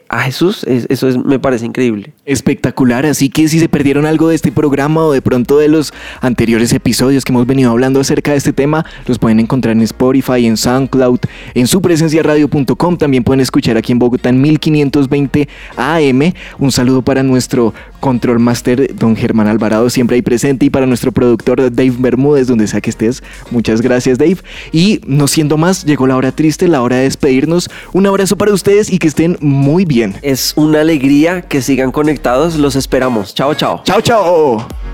a 0.09 0.23
Jesús, 0.23 0.64
eso 0.64 1.09
es, 1.09 1.17
me 1.17 1.38
parece 1.38 1.67
increíble. 1.67 2.12
Espectacular, 2.25 3.07
así 3.07 3.29
que 3.29 3.49
si 3.49 3.59
se 3.59 3.69
perdieron 3.69 4.07
algo 4.07 4.29
de 4.29 4.35
este 4.35 4.53
programa 4.53 5.05
o 5.05 5.12
de 5.12 5.23
pronto 5.23 5.59
de 5.59 5.69
los 5.69 5.93
anteriores 6.21 6.73
episodios 6.73 7.25
que 7.25 7.33
hemos 7.33 7.47
venido 7.47 7.71
hablando 7.71 8.01
acerca 8.01 8.33
de 8.33 8.38
este 8.38 8.53
tema, 8.53 8.85
los 9.07 9.19
pueden 9.19 9.40
encontrar 9.40 9.77
en 9.77 9.83
Spotify, 9.83 10.47
en 10.47 10.57
SoundCloud, 10.57 11.21
en 11.55 11.67
supresenciaradio.com, 11.67 12.97
también 12.97 13.25
pueden 13.25 13.40
escuchar 13.40 13.77
aquí 13.77 13.93
en 13.93 13.99
Bogotá 13.99 14.29
en 14.29 14.40
1520 14.40 15.49
AM. 15.77 16.33
Un 16.59 16.73
saludo 16.73 17.03
para 17.03 17.23
nuestro 17.23 17.75
control 18.01 18.38
master, 18.38 18.95
don 18.95 19.17
Germán 19.17 19.49
Alvarado, 19.49 19.88
siempre 19.88 20.17
ahí 20.17 20.23
presente, 20.23 20.67
y 20.67 20.71
para 20.71 20.87
nuestro 20.87 21.11
productor 21.11 21.73
Dave 21.75 21.95
Bermúdez, 21.99 22.47
donde 22.47 22.67
sea 22.67 22.81
que 22.81 22.90
estés. 22.90 23.23
Muchas 23.51 23.81
gracias 23.81 24.19
Dave. 24.19 24.37
Y 24.73 25.01
no 25.07 25.27
siendo 25.27 25.57
más, 25.57 25.85
llegó 25.85 26.07
la 26.07 26.17
hora 26.17 26.33
triste, 26.33 26.69
la 26.69 26.83
hora 26.83 26.97
de 26.97 27.05
despedirnos. 27.05 27.71
Un 27.93 28.07
abrazo 28.07 28.37
para 28.37 28.53
ustedes 28.53 28.93
y 28.93 28.99
que 28.99 29.09
estén 29.09 29.38
muy 29.40 29.87
bien. 30.07 30.19
Es 30.23 30.53
una 30.57 30.81
alegría 30.81 31.43
que 31.43 31.62
sigan 31.62 31.93
conectados. 31.93 32.57
Los 32.57 32.77
esperamos. 32.77 33.35
Chao, 33.35 33.55
chao. 33.55 33.83
Chao, 33.85 34.01
chao. 34.01 34.93